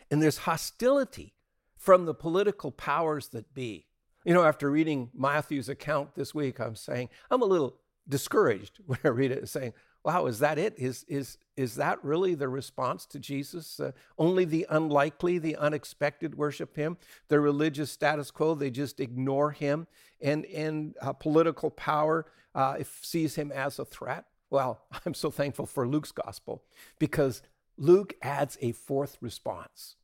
and 0.09 0.21
there's 0.21 0.39
hostility 0.39 1.33
from 1.75 2.05
the 2.05 2.13
political 2.13 2.71
powers 2.71 3.29
that 3.29 3.53
be. 3.53 3.87
You 4.25 4.33
know, 4.33 4.43
after 4.43 4.69
reading 4.69 5.09
Matthew's 5.13 5.69
account 5.69 6.15
this 6.15 6.35
week, 6.35 6.59
I'm 6.59 6.75
saying, 6.75 7.09
I'm 7.31 7.41
a 7.41 7.45
little 7.45 7.75
discouraged 8.07 8.79
when 8.85 8.99
I 9.03 9.09
read 9.09 9.31
it, 9.31 9.39
and 9.39 9.49
saying, 9.49 9.73
wow, 10.03 10.25
is 10.25 10.39
that 10.39 10.57
it? 10.57 10.73
Is, 10.77 11.03
is, 11.07 11.37
is 11.57 11.75
that 11.75 12.03
really 12.03 12.33
the 12.33 12.47
response 12.47 13.05
to 13.07 13.19
Jesus? 13.19 13.79
Uh, 13.79 13.91
only 14.17 14.45
the 14.45 14.65
unlikely, 14.69 15.37
the 15.37 15.55
unexpected 15.57 16.35
worship 16.35 16.75
him. 16.75 16.97
The 17.27 17.39
religious 17.39 17.91
status 17.91 18.31
quo, 18.31 18.55
they 18.55 18.69
just 18.69 18.99
ignore 18.99 19.51
him. 19.51 19.87
And, 20.21 20.45
and 20.45 20.95
uh, 21.01 21.13
political 21.13 21.69
power 21.69 22.25
uh, 22.55 22.77
sees 23.01 23.35
him 23.35 23.51
as 23.51 23.79
a 23.79 23.85
threat. 23.85 24.25
Well, 24.49 24.81
I'm 25.05 25.13
so 25.13 25.31
thankful 25.31 25.65
for 25.65 25.87
Luke's 25.87 26.11
gospel 26.11 26.63
because 26.97 27.41
Luke 27.77 28.15
adds 28.21 28.57
a 28.61 28.71
fourth 28.73 29.17
response 29.21 29.95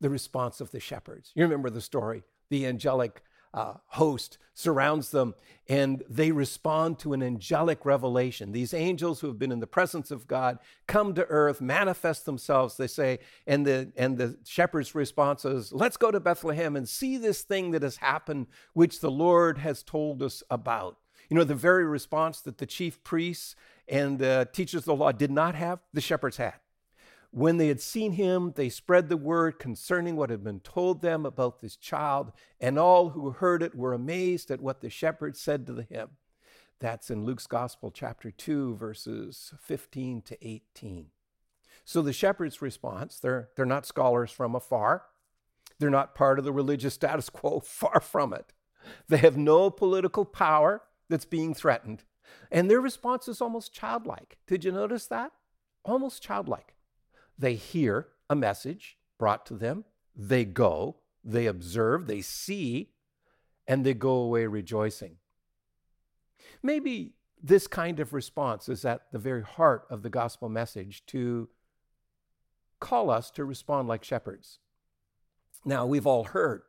the 0.00 0.10
response 0.10 0.60
of 0.60 0.70
the 0.70 0.80
shepherds. 0.80 1.30
You 1.34 1.44
remember 1.44 1.70
the 1.70 1.80
story, 1.80 2.24
the 2.50 2.66
angelic 2.66 3.22
uh, 3.54 3.74
host 3.86 4.36
surrounds 4.52 5.10
them 5.10 5.34
and 5.68 6.02
they 6.08 6.30
respond 6.30 6.98
to 6.98 7.14
an 7.14 7.22
angelic 7.22 7.86
revelation. 7.86 8.52
These 8.52 8.74
angels 8.74 9.20
who 9.20 9.28
have 9.28 9.38
been 9.38 9.52
in 9.52 9.60
the 9.60 9.66
presence 9.66 10.10
of 10.10 10.26
God 10.26 10.58
come 10.86 11.14
to 11.14 11.24
earth, 11.26 11.60
manifest 11.60 12.26
themselves, 12.26 12.76
they 12.76 12.86
say, 12.86 13.20
and 13.46 13.66
the, 13.66 13.90
and 13.96 14.18
the 14.18 14.36
shepherd's 14.44 14.94
response 14.94 15.44
is, 15.46 15.72
Let's 15.72 15.96
go 15.96 16.10
to 16.10 16.20
Bethlehem 16.20 16.76
and 16.76 16.86
see 16.86 17.16
this 17.16 17.42
thing 17.42 17.70
that 17.70 17.82
has 17.82 17.96
happened, 17.96 18.48
which 18.74 19.00
the 19.00 19.10
Lord 19.10 19.58
has 19.58 19.82
told 19.82 20.22
us 20.22 20.42
about. 20.50 20.98
You 21.30 21.36
know, 21.38 21.44
the 21.44 21.54
very 21.54 21.86
response 21.86 22.40
that 22.42 22.58
the 22.58 22.66
chief 22.66 23.02
priests 23.02 23.56
and 23.88 24.18
the 24.18 24.48
teachers 24.52 24.82
of 24.82 24.84
the 24.84 24.96
law 24.96 25.12
did 25.12 25.30
not 25.30 25.54
have, 25.54 25.78
the 25.94 26.02
shepherds 26.02 26.36
had. 26.36 26.54
When 27.34 27.56
they 27.56 27.66
had 27.66 27.80
seen 27.80 28.12
him, 28.12 28.52
they 28.54 28.68
spread 28.68 29.08
the 29.08 29.16
word 29.16 29.58
concerning 29.58 30.14
what 30.14 30.30
had 30.30 30.44
been 30.44 30.60
told 30.60 31.02
them 31.02 31.26
about 31.26 31.58
this 31.58 31.74
child, 31.74 32.30
and 32.60 32.78
all 32.78 33.08
who 33.08 33.30
heard 33.30 33.60
it 33.60 33.74
were 33.74 33.92
amazed 33.92 34.52
at 34.52 34.60
what 34.60 34.80
the 34.80 34.88
shepherds 34.88 35.40
said 35.40 35.66
to 35.66 35.82
him. 35.82 36.10
That's 36.78 37.10
in 37.10 37.24
Luke's 37.24 37.48
Gospel, 37.48 37.90
chapter 37.90 38.30
2, 38.30 38.76
verses 38.76 39.52
15 39.60 40.22
to 40.22 40.46
18. 40.46 41.06
So 41.84 42.02
the 42.02 42.12
shepherds' 42.12 42.62
response, 42.62 43.18
they're, 43.18 43.48
they're 43.56 43.66
not 43.66 43.84
scholars 43.84 44.30
from 44.30 44.54
afar. 44.54 45.02
They're 45.80 45.90
not 45.90 46.14
part 46.14 46.38
of 46.38 46.44
the 46.44 46.52
religious 46.52 46.94
status 46.94 47.30
quo, 47.30 47.58
far 47.58 47.98
from 47.98 48.32
it. 48.32 48.52
They 49.08 49.16
have 49.16 49.36
no 49.36 49.70
political 49.70 50.24
power 50.24 50.82
that's 51.08 51.24
being 51.24 51.52
threatened. 51.52 52.04
And 52.52 52.70
their 52.70 52.80
response 52.80 53.26
is 53.26 53.40
almost 53.40 53.74
childlike. 53.74 54.38
Did 54.46 54.64
you 54.64 54.70
notice 54.70 55.08
that? 55.08 55.32
Almost 55.84 56.22
childlike. 56.22 56.73
They 57.38 57.54
hear 57.54 58.08
a 58.30 58.34
message 58.34 58.96
brought 59.18 59.46
to 59.46 59.54
them, 59.54 59.84
they 60.14 60.44
go, 60.44 60.96
they 61.22 61.46
observe, 61.46 62.06
they 62.06 62.20
see, 62.20 62.90
and 63.66 63.84
they 63.84 63.94
go 63.94 64.10
away 64.10 64.46
rejoicing. 64.46 65.16
Maybe 66.62 67.14
this 67.42 67.66
kind 67.66 68.00
of 68.00 68.12
response 68.12 68.68
is 68.68 68.84
at 68.84 69.02
the 69.12 69.18
very 69.18 69.42
heart 69.42 69.86
of 69.90 70.02
the 70.02 70.10
gospel 70.10 70.48
message 70.48 71.04
to 71.06 71.48
call 72.80 73.10
us 73.10 73.30
to 73.32 73.44
respond 73.44 73.88
like 73.88 74.04
shepherds. 74.04 74.58
Now, 75.64 75.86
we've 75.86 76.06
all 76.06 76.24
heard 76.24 76.62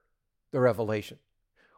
the 0.52 0.60
revelation. 0.60 1.20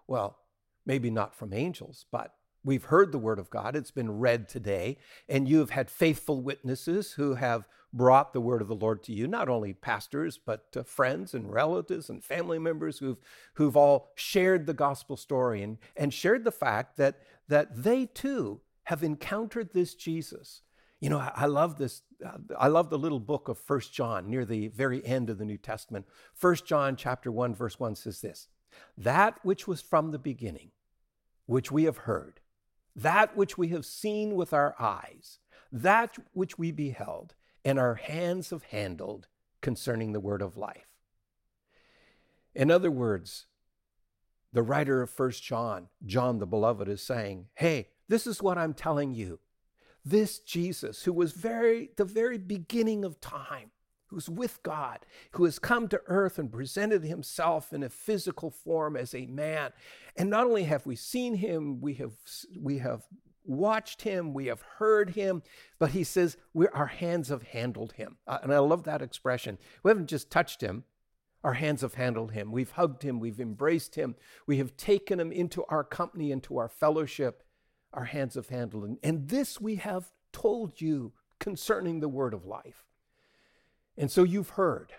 Well, 0.07 0.37
maybe 0.85 1.09
not 1.09 1.35
from 1.35 1.53
angels, 1.53 2.05
but 2.11 2.33
We've 2.67 2.83
heard 2.83 3.13
the 3.13 3.17
word 3.17 3.39
of 3.39 3.49
God. 3.49 3.77
It's 3.77 3.91
been 3.91 4.19
read 4.19 4.49
today, 4.49 4.97
and 5.29 5.47
you 5.47 5.59
have 5.59 5.69
had 5.69 5.89
faithful 5.89 6.41
witnesses 6.41 7.13
who 7.13 7.35
have 7.35 7.65
brought 7.93 8.33
the 8.33 8.41
word 8.41 8.61
of 8.61 8.67
the 8.67 8.75
Lord 8.75 9.03
to 9.03 9.13
you, 9.13 9.25
not 9.25 9.47
only 9.47 9.71
pastors, 9.71 10.37
but 10.37 10.65
uh, 10.75 10.83
friends 10.83 11.33
and 11.33 11.49
relatives 11.49 12.09
and 12.09 12.21
family 12.21 12.59
members 12.59 12.99
who've, 12.99 13.19
who've 13.53 13.77
all 13.77 14.11
shared 14.15 14.65
the 14.65 14.73
gospel 14.73 15.15
story 15.15 15.63
and, 15.63 15.77
and 15.95 16.13
shared 16.13 16.43
the 16.43 16.51
fact 16.51 16.97
that, 16.97 17.21
that 17.47 17.83
they 17.83 18.05
too 18.05 18.59
have 18.83 19.01
encountered 19.01 19.71
this 19.71 19.95
Jesus. 19.95 20.63
You 20.99 21.09
know, 21.09 21.19
I, 21.19 21.45
love 21.45 21.77
this. 21.77 22.01
Uh, 22.21 22.31
I 22.59 22.67
love 22.67 22.89
the 22.89 22.99
little 22.99 23.21
book 23.21 23.47
of 23.47 23.57
First 23.57 23.93
John 23.93 24.29
near 24.29 24.43
the 24.43 24.67
very 24.67 25.05
end 25.05 25.29
of 25.29 25.37
the 25.37 25.45
New 25.45 25.57
Testament. 25.57 26.05
First 26.33 26.65
John 26.65 26.97
chapter 26.97 27.31
1 27.31 27.55
verse 27.55 27.79
1 27.79 27.95
says 27.95 28.19
this, 28.19 28.49
"That 28.97 29.39
which 29.43 29.69
was 29.69 29.81
from 29.81 30.11
the 30.11 30.19
beginning, 30.19 30.71
which 31.45 31.71
we 31.71 31.85
have 31.85 31.99
heard, 31.99 32.41
that 32.97 33.37
which 33.37 33.57
we 33.57 33.69
have 33.69 33.85
seen 33.85 34.35
with 34.35 34.51
our 34.51 34.75
eyes, 34.79 35.39
that 35.71 36.17
which 36.33 36.57
we 36.57 36.71
beheld 36.71 37.35
and 37.63 37.77
our 37.77 37.95
hands 37.95 38.49
have 38.49 38.63
handled 38.63 39.27
concerning 39.61 40.11
the 40.11 40.19
word 40.19 40.41
of 40.41 40.57
life." 40.57 40.89
In 42.55 42.71
other 42.71 42.89
words, 42.89 43.45
the 44.51 44.63
writer 44.63 45.01
of 45.01 45.11
First 45.11 45.43
John, 45.43 45.89
John 46.03 46.39
the 46.39 46.47
beloved 46.47 46.87
is 46.87 47.03
saying, 47.03 47.49
"Hey, 47.55 47.91
this 48.07 48.25
is 48.25 48.41
what 48.41 48.57
I'm 48.57 48.73
telling 48.73 49.13
you. 49.13 49.39
This 50.03 50.39
Jesus, 50.39 51.03
who 51.03 51.13
was 51.13 51.33
very 51.33 51.91
the 51.97 52.05
very 52.05 52.37
beginning 52.37 53.05
of 53.05 53.21
time, 53.21 53.71
who's 54.07 54.29
with 54.29 54.61
God, 54.63 54.99
who 55.31 55.45
has 55.45 55.59
come 55.59 55.87
to 55.89 56.01
earth 56.07 56.39
and 56.39 56.51
presented 56.51 57.03
himself 57.03 57.73
in 57.73 57.83
a 57.83 57.89
physical 57.89 58.49
form 58.49 58.95
as 58.95 59.13
a 59.13 59.25
man. 59.27 59.71
And 60.15 60.29
not 60.29 60.45
only 60.45 60.63
have 60.63 60.85
we 60.85 60.95
seen 60.95 61.35
him, 61.35 61.81
we 61.81 61.95
have 61.95 62.13
we 62.59 62.79
have 62.79 63.03
watched 63.43 64.01
him, 64.01 64.33
we 64.33 64.47
have 64.47 64.61
heard 64.61 65.11
him, 65.11 65.43
but 65.79 65.91
he 65.91 66.03
says 66.03 66.37
we 66.53 66.67
our 66.69 66.87
hands 66.87 67.29
have 67.29 67.43
handled 67.43 67.93
him. 67.93 68.17
Uh, 68.27 68.39
and 68.43 68.53
I 68.53 68.59
love 68.59 68.83
that 68.83 69.01
expression. 69.01 69.57
We 69.83 69.89
haven't 69.89 70.07
just 70.07 70.29
touched 70.31 70.61
him, 70.61 70.83
our 71.43 71.53
hands 71.53 71.81
have 71.81 71.93
handled 71.93 72.31
him. 72.31 72.51
We've 72.51 72.71
hugged 72.71 73.03
him, 73.03 73.19
we've 73.19 73.39
embraced 73.39 73.95
him, 73.95 74.15
we 74.45 74.57
have 74.57 74.75
taken 74.77 75.19
him 75.19 75.31
into 75.31 75.63
our 75.65 75.83
company, 75.83 76.31
into 76.31 76.57
our 76.57 76.69
fellowship 76.69 77.43
our 77.93 78.05
hands 78.05 78.35
have 78.35 78.49
handled. 78.49 78.85
him. 78.85 78.97
And 79.03 79.29
this 79.29 79.59
we 79.59 79.75
have 79.75 80.11
told 80.31 80.79
you 80.81 81.13
concerning 81.39 81.99
the 81.99 82.09
word 82.09 82.33
of 82.33 82.45
life. 82.45 82.86
And 83.97 84.11
so 84.11 84.23
you've 84.23 84.49
heard. 84.49 84.93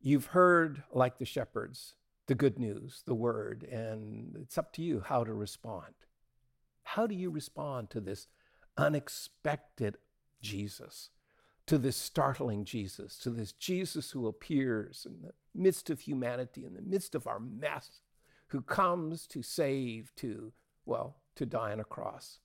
You've 0.00 0.26
heard, 0.26 0.82
like 0.92 1.18
the 1.18 1.24
shepherds, 1.24 1.94
the 2.26 2.34
good 2.34 2.58
news, 2.58 3.02
the 3.06 3.14
word, 3.14 3.62
and 3.70 4.36
it's 4.40 4.58
up 4.58 4.72
to 4.74 4.82
you 4.82 5.04
how 5.06 5.24
to 5.24 5.32
respond. 5.32 5.94
How 6.82 7.06
do 7.06 7.14
you 7.14 7.30
respond 7.30 7.90
to 7.90 8.00
this 8.00 8.26
unexpected 8.76 9.98
Jesus, 10.40 11.10
to 11.66 11.78
this 11.78 11.96
startling 11.96 12.64
Jesus, 12.64 13.16
to 13.18 13.30
this 13.30 13.52
Jesus 13.52 14.10
who 14.10 14.26
appears 14.26 15.06
in 15.08 15.22
the 15.22 15.32
midst 15.54 15.90
of 15.90 16.00
humanity, 16.00 16.64
in 16.64 16.74
the 16.74 16.82
midst 16.82 17.14
of 17.14 17.26
our 17.26 17.38
mess, 17.38 18.00
who 18.48 18.60
comes 18.60 19.26
to 19.28 19.42
save, 19.42 20.12
to, 20.16 20.52
well, 20.84 21.16
to 21.36 21.46
die 21.46 21.72
on 21.72 21.80
a 21.80 21.84
cross. 21.84 22.40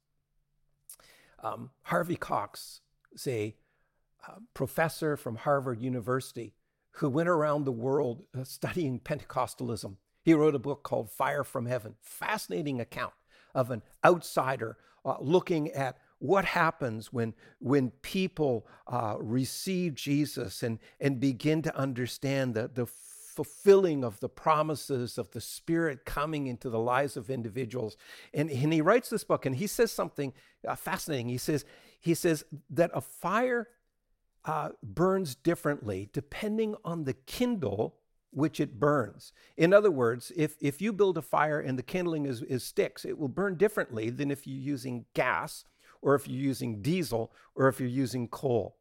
Um, 1.42 1.72
Harvey 1.84 2.16
Cox 2.16 2.82
a 3.26 3.56
uh, 4.28 4.36
professor 4.54 5.18
from 5.18 5.36
Harvard 5.36 5.82
University 5.82 6.54
who 6.92 7.10
went 7.10 7.30
around 7.30 7.64
the 7.64 7.72
world 7.72 8.24
uh, 8.38 8.44
studying 8.44 9.00
Pentecostalism. 9.00 9.98
He 10.24 10.34
wrote 10.34 10.56
a 10.56 10.60
book 10.60 10.84
called 10.84 11.12
Fire 11.12 11.44
from 11.44 11.66
Heaven, 11.66 11.96
fascinating 12.02 12.82
account 12.82 13.14
of 13.54 13.72
an 13.72 13.82
outsider 14.04 14.78
uh, 15.06 15.16
looking 15.22 15.72
at 15.72 15.98
what 16.20 16.46
happens 16.46 17.14
when, 17.14 17.34
when 17.60 17.92
people 18.02 18.68
uh, 18.88 19.16
receive 19.20 19.94
Jesus 19.94 20.64
and, 20.64 20.80
and 21.00 21.20
begin 21.20 21.62
to 21.62 21.76
understand 21.78 22.56
the, 22.56 22.68
the 22.68 22.88
fulfilling 22.88 24.04
of 24.04 24.20
the 24.20 24.30
promises 24.30 25.20
of 25.20 25.30
the 25.30 25.40
Spirit 25.40 26.06
coming 26.06 26.48
into 26.48 26.72
the 26.72 26.80
lives 26.80 27.16
of 27.16 27.30
individuals. 27.30 27.96
And, 28.34 28.50
and 28.50 28.74
he 28.74 28.82
writes 28.82 29.10
this 29.10 29.24
book 29.24 29.46
and 29.46 29.56
he 29.56 29.68
says 29.68 29.92
something 29.92 30.34
uh, 30.68 30.76
fascinating. 30.76 31.30
He 31.30 31.38
says, 31.38 31.64
he 32.00 32.16
says 32.16 32.44
that 32.72 32.90
a 32.96 33.02
fire 33.02 33.68
uh, 34.48 34.70
burns 34.82 35.36
differently 35.36 36.10
depending 36.14 36.76
on 36.84 37.04
the 37.04 37.14
kindle 37.14 37.98
which 38.32 38.60
it 38.60 38.80
burns. 38.80 39.34
In 39.56 39.74
other 39.74 39.92
words, 39.92 40.32
if, 40.36 40.56
if 40.62 40.82
you 40.82 40.94
build 40.94 41.18
a 41.18 41.22
fire 41.22 41.60
and 41.60 41.78
the 41.78 41.84
kindling 41.84 42.26
is, 42.26 42.42
is 42.44 42.64
sticks, 42.64 43.04
it 43.06 43.18
will 43.18 43.30
burn 43.30 43.56
differently 43.56 44.10
than 44.10 44.32
if 44.32 44.48
you're 44.48 44.60
using 44.60 45.06
gas 45.14 45.66
or 46.02 46.16
if 46.16 46.28
you're 46.28 46.42
using 46.42 46.82
diesel 46.82 47.34
or 47.56 47.68
if 47.68 47.80
you're 47.80 47.90
using 47.90 48.28
coal. 48.28 48.77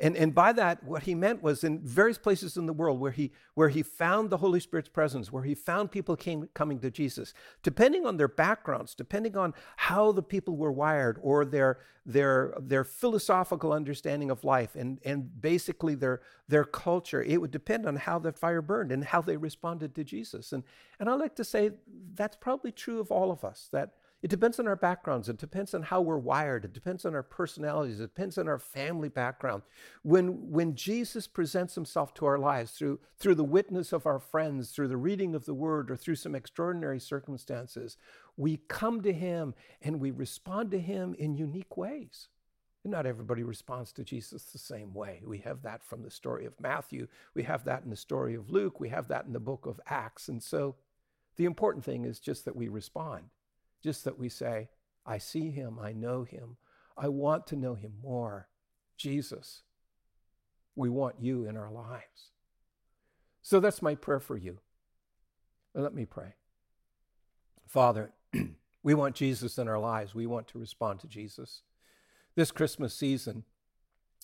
And, 0.00 0.16
and 0.16 0.34
by 0.34 0.54
that, 0.54 0.82
what 0.82 1.02
he 1.02 1.14
meant 1.14 1.42
was 1.42 1.62
in 1.62 1.78
various 1.80 2.16
places 2.16 2.56
in 2.56 2.64
the 2.64 2.72
world 2.72 2.98
where 2.98 3.10
he, 3.10 3.32
where 3.52 3.68
he 3.68 3.82
found 3.82 4.30
the 4.30 4.38
Holy 4.38 4.58
Spirit's 4.58 4.88
presence, 4.88 5.30
where 5.30 5.42
he 5.42 5.54
found 5.54 5.90
people 5.90 6.16
came, 6.16 6.48
coming 6.54 6.78
to 6.80 6.90
Jesus, 6.90 7.34
depending 7.62 8.06
on 8.06 8.16
their 8.16 8.28
backgrounds, 8.28 8.94
depending 8.94 9.36
on 9.36 9.52
how 9.76 10.10
the 10.10 10.22
people 10.22 10.56
were 10.56 10.72
wired 10.72 11.18
or 11.22 11.44
their, 11.44 11.80
their, 12.06 12.54
their 12.58 12.82
philosophical 12.82 13.74
understanding 13.74 14.30
of 14.30 14.42
life 14.42 14.74
and, 14.74 15.00
and 15.04 15.38
basically 15.42 15.94
their, 15.94 16.22
their 16.48 16.64
culture, 16.64 17.22
it 17.22 17.38
would 17.38 17.50
depend 17.50 17.84
on 17.86 17.96
how 17.96 18.18
that 18.18 18.38
fire 18.38 18.62
burned 18.62 18.90
and 18.90 19.04
how 19.04 19.20
they 19.20 19.36
responded 19.36 19.94
to 19.94 20.02
Jesus. 20.02 20.52
And, 20.52 20.64
and 20.98 21.10
I 21.10 21.14
like 21.14 21.36
to 21.36 21.44
say 21.44 21.72
that's 22.14 22.36
probably 22.36 22.72
true 22.72 23.00
of 23.00 23.10
all 23.10 23.30
of 23.30 23.44
us, 23.44 23.68
that 23.72 23.90
it 24.22 24.28
depends 24.28 24.60
on 24.60 24.68
our 24.68 24.76
backgrounds. 24.76 25.30
It 25.30 25.38
depends 25.38 25.72
on 25.72 25.82
how 25.82 26.02
we're 26.02 26.18
wired. 26.18 26.66
It 26.66 26.74
depends 26.74 27.06
on 27.06 27.14
our 27.14 27.22
personalities. 27.22 28.00
It 28.00 28.14
depends 28.14 28.36
on 28.36 28.48
our 28.48 28.58
family 28.58 29.08
background. 29.08 29.62
When, 30.02 30.50
when 30.50 30.74
Jesus 30.74 31.26
presents 31.26 31.74
himself 31.74 32.12
to 32.14 32.26
our 32.26 32.38
lives 32.38 32.72
through, 32.72 33.00
through 33.16 33.36
the 33.36 33.44
witness 33.44 33.94
of 33.94 34.04
our 34.04 34.18
friends, 34.18 34.70
through 34.70 34.88
the 34.88 34.98
reading 34.98 35.34
of 35.34 35.46
the 35.46 35.54
word, 35.54 35.90
or 35.90 35.96
through 35.96 36.16
some 36.16 36.34
extraordinary 36.34 37.00
circumstances, 37.00 37.96
we 38.36 38.58
come 38.68 39.00
to 39.00 39.12
him 39.12 39.54
and 39.80 40.00
we 40.00 40.10
respond 40.10 40.70
to 40.72 40.78
him 40.78 41.14
in 41.18 41.34
unique 41.34 41.78
ways. 41.78 42.28
And 42.84 42.90
not 42.90 43.06
everybody 43.06 43.42
responds 43.42 43.90
to 43.92 44.04
Jesus 44.04 44.44
the 44.44 44.58
same 44.58 44.92
way. 44.92 45.22
We 45.24 45.38
have 45.38 45.62
that 45.62 45.82
from 45.82 46.02
the 46.02 46.10
story 46.10 46.44
of 46.44 46.60
Matthew. 46.60 47.08
We 47.34 47.42
have 47.44 47.64
that 47.64 47.84
in 47.84 47.90
the 47.90 47.96
story 47.96 48.34
of 48.34 48.50
Luke. 48.50 48.80
We 48.80 48.90
have 48.90 49.08
that 49.08 49.24
in 49.24 49.32
the 49.32 49.40
book 49.40 49.64
of 49.64 49.80
Acts. 49.86 50.28
And 50.28 50.42
so 50.42 50.76
the 51.36 51.44
important 51.46 51.84
thing 51.86 52.04
is 52.04 52.20
just 52.20 52.44
that 52.44 52.56
we 52.56 52.68
respond. 52.68 53.24
Just 53.82 54.04
that 54.04 54.18
we 54.18 54.28
say, 54.28 54.68
I 55.06 55.18
see 55.18 55.50
him, 55.50 55.78
I 55.80 55.92
know 55.92 56.24
him, 56.24 56.56
I 56.96 57.08
want 57.08 57.46
to 57.48 57.56
know 57.56 57.74
him 57.74 57.94
more. 58.02 58.48
Jesus, 58.96 59.62
we 60.76 60.90
want 60.90 61.16
you 61.20 61.46
in 61.46 61.56
our 61.56 61.70
lives. 61.70 62.32
So 63.42 63.60
that's 63.60 63.80
my 63.80 63.94
prayer 63.94 64.20
for 64.20 64.36
you. 64.36 64.58
Let 65.74 65.94
me 65.94 66.04
pray. 66.04 66.34
Father, 67.66 68.12
we 68.82 68.94
want 68.94 69.14
Jesus 69.14 69.56
in 69.56 69.68
our 69.68 69.78
lives. 69.78 70.14
We 70.14 70.26
want 70.26 70.48
to 70.48 70.58
respond 70.58 71.00
to 71.00 71.06
Jesus. 71.06 71.62
This 72.34 72.50
Christmas 72.50 72.94
season, 72.94 73.44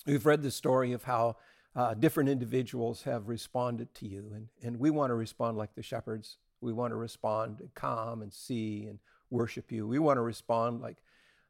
we've 0.05 0.25
read 0.25 0.43
the 0.43 0.51
story 0.51 0.91
of 0.91 1.03
how 1.03 1.37
uh, 1.75 1.93
different 1.93 2.29
individuals 2.29 3.03
have 3.03 3.27
responded 3.27 3.93
to 3.95 4.07
you, 4.07 4.31
and, 4.33 4.47
and 4.63 4.79
we 4.79 4.89
want 4.89 5.11
to 5.11 5.15
respond 5.15 5.57
like 5.57 5.75
the 5.75 5.83
shepherds. 5.83 6.37
We 6.59 6.73
want 6.73 6.91
to 6.91 6.95
respond, 6.95 7.61
come 7.75 8.21
and 8.21 8.33
see 8.33 8.87
and 8.87 8.99
worship 9.29 9.71
you. 9.71 9.87
We 9.87 9.99
want 9.99 10.17
to 10.17 10.21
respond 10.21 10.81
like, 10.81 10.97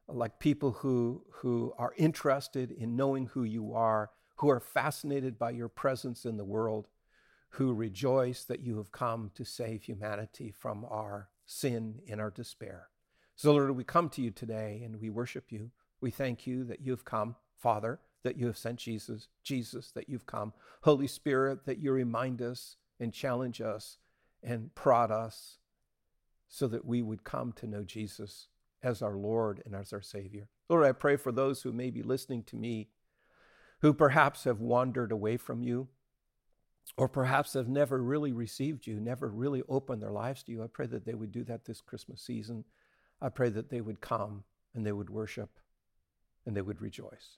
like 0.08 0.40
people 0.40 0.72
who, 0.72 1.24
who 1.32 1.74
are 1.78 1.94
interested 1.98 2.72
in 2.72 2.96
knowing 2.96 3.28
who 3.28 3.44
you 3.44 3.74
are, 3.74 4.12
who 4.38 4.50
are 4.50 4.60
fascinated 4.60 5.38
by 5.38 5.52
your 5.52 5.70
presence 5.70 6.26
in 6.26 6.38
the 6.38 6.46
world, 6.46 6.88
who 7.52 7.74
rejoice 7.74 8.44
that 8.44 8.62
you 8.62 8.78
have 8.78 8.92
come 8.92 9.32
to 9.36 9.44
save 9.44 9.84
humanity 9.84 10.52
from 10.52 10.86
our 10.86 11.30
sin 11.46 12.02
and 12.10 12.22
our 12.22 12.30
despair. 12.30 12.90
So, 13.36 13.52
Lord, 13.52 13.72
we 13.72 13.84
come 13.84 14.10
to 14.10 14.22
you 14.22 14.32
today 14.32 14.82
and 14.84 15.00
we 15.00 15.10
worship 15.10 15.52
you. 15.52 15.72
We 16.02 16.12
thank 16.12 16.46
you 16.46 16.64
that 16.66 16.82
you 16.82 16.92
have 16.92 17.06
come, 17.06 17.36
Father, 17.56 18.00
that 18.24 18.38
you 18.38 18.48
have 18.48 18.58
sent 18.58 18.80
Jesus, 18.80 19.30
Jesus, 19.44 19.92
that 19.92 20.10
you've 20.10 20.26
come, 20.26 20.54
Holy 20.82 21.08
Spirit, 21.08 21.66
that 21.66 21.80
you 21.80 21.92
remind 21.92 22.42
us 22.42 22.76
and 23.00 23.14
challenge 23.14 23.62
us 23.62 23.98
and 24.44 24.74
prod 24.76 25.12
us 25.12 25.60
so 26.48 26.68
that 26.68 26.86
we 26.86 27.02
would 27.02 27.24
come 27.24 27.52
to 27.54 27.68
know 27.68 27.84
Jesus 27.84 28.48
as 28.82 29.02
our 29.02 29.16
Lord 29.16 29.62
and 29.66 29.76
as 29.76 29.92
our 29.92 30.02
Savior. 30.02 30.50
Lord, 30.70 30.86
I 30.86 30.92
pray 30.92 31.16
for 31.16 31.32
those 31.32 31.62
who 31.62 31.72
may 31.72 31.90
be 31.90 32.04
listening 32.04 32.44
to 32.44 32.56
me 32.56 32.90
who 33.82 33.94
perhaps 33.94 34.44
have 34.46 34.60
wandered 34.60 35.12
away 35.12 35.38
from 35.38 35.62
you 35.62 35.88
or 36.96 37.08
perhaps 37.08 37.54
have 37.54 37.68
never 37.68 38.02
really 38.02 38.32
received 38.32 38.88
you, 38.88 39.00
never 39.00 39.28
really 39.28 39.62
opened 39.68 40.02
their 40.02 40.12
lives 40.12 40.44
to 40.44 40.52
you. 40.52 40.64
I 40.64 40.68
pray 40.68 40.88
that 40.88 41.06
they 41.06 41.14
would 41.14 41.32
do 41.32 41.44
that 41.46 41.66
this 41.66 41.82
Christmas 41.82 42.22
season. 42.22 42.64
I 43.22 43.30
pray 43.30 43.50
that 43.50 43.70
they 43.70 43.82
would 43.82 44.02
come 44.02 44.44
and 44.74 44.86
they 44.86 44.92
would 44.92 45.10
worship 45.10 45.60
and 46.46 46.56
they 46.56 46.62
would 46.62 46.82
rejoice. 46.82 47.38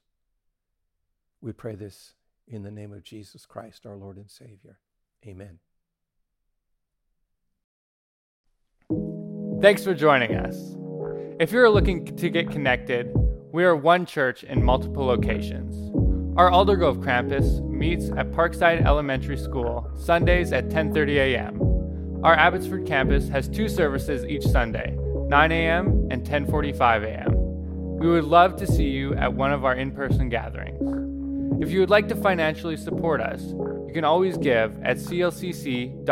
We 1.40 1.52
pray 1.52 1.74
this 1.74 2.14
in 2.46 2.62
the 2.62 2.70
name 2.70 2.92
of 2.92 3.02
Jesus 3.02 3.46
Christ, 3.46 3.86
our 3.86 3.96
Lord 3.96 4.16
and 4.16 4.30
Savior. 4.30 4.78
Amen. 5.26 5.58
Thanks 9.60 9.84
for 9.84 9.92
joining 9.92 10.36
us. 10.36 10.56
If 11.38 11.52
you're 11.52 11.68
looking 11.68 12.16
to 12.16 12.30
get 12.30 12.50
connected, 12.50 13.12
we 13.52 13.62
are 13.64 13.76
one 13.76 14.06
church 14.06 14.42
in 14.42 14.64
multiple 14.64 15.04
locations. 15.04 15.76
Our 16.38 16.50
Aldergrove 16.50 17.04
campus 17.04 17.60
meets 17.60 18.08
at 18.16 18.30
Parkside 18.30 18.82
Elementary 18.86 19.36
School 19.36 19.90
Sundays 19.94 20.54
at 20.54 20.70
10:30 20.70 21.16
a.m. 21.16 21.60
Our 22.24 22.34
Abbotsford 22.34 22.86
campus 22.86 23.28
has 23.28 23.48
two 23.50 23.68
services 23.68 24.24
each 24.24 24.44
Sunday, 24.46 24.96
9 25.28 25.52
a.m. 25.52 26.08
and 26.10 26.24
10:45 26.24 27.04
a.m. 27.04 27.98
We 27.98 28.08
would 28.08 28.24
love 28.24 28.56
to 28.56 28.66
see 28.66 28.88
you 28.88 29.14
at 29.16 29.34
one 29.34 29.52
of 29.52 29.66
our 29.66 29.74
in-person 29.74 30.30
gatherings. 30.30 31.62
If 31.62 31.70
you 31.70 31.80
would 31.80 31.90
like 31.90 32.08
to 32.08 32.16
financially 32.16 32.78
support 32.78 33.20
us, 33.20 33.42
you 33.42 33.90
can 33.92 34.04
always 34.04 34.38
give 34.38 34.82
at 34.82 34.96
clcc.ca/give. 34.96 36.06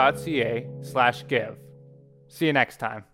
See 2.28 2.46
you 2.46 2.52
next 2.52 2.76
time. 2.76 3.07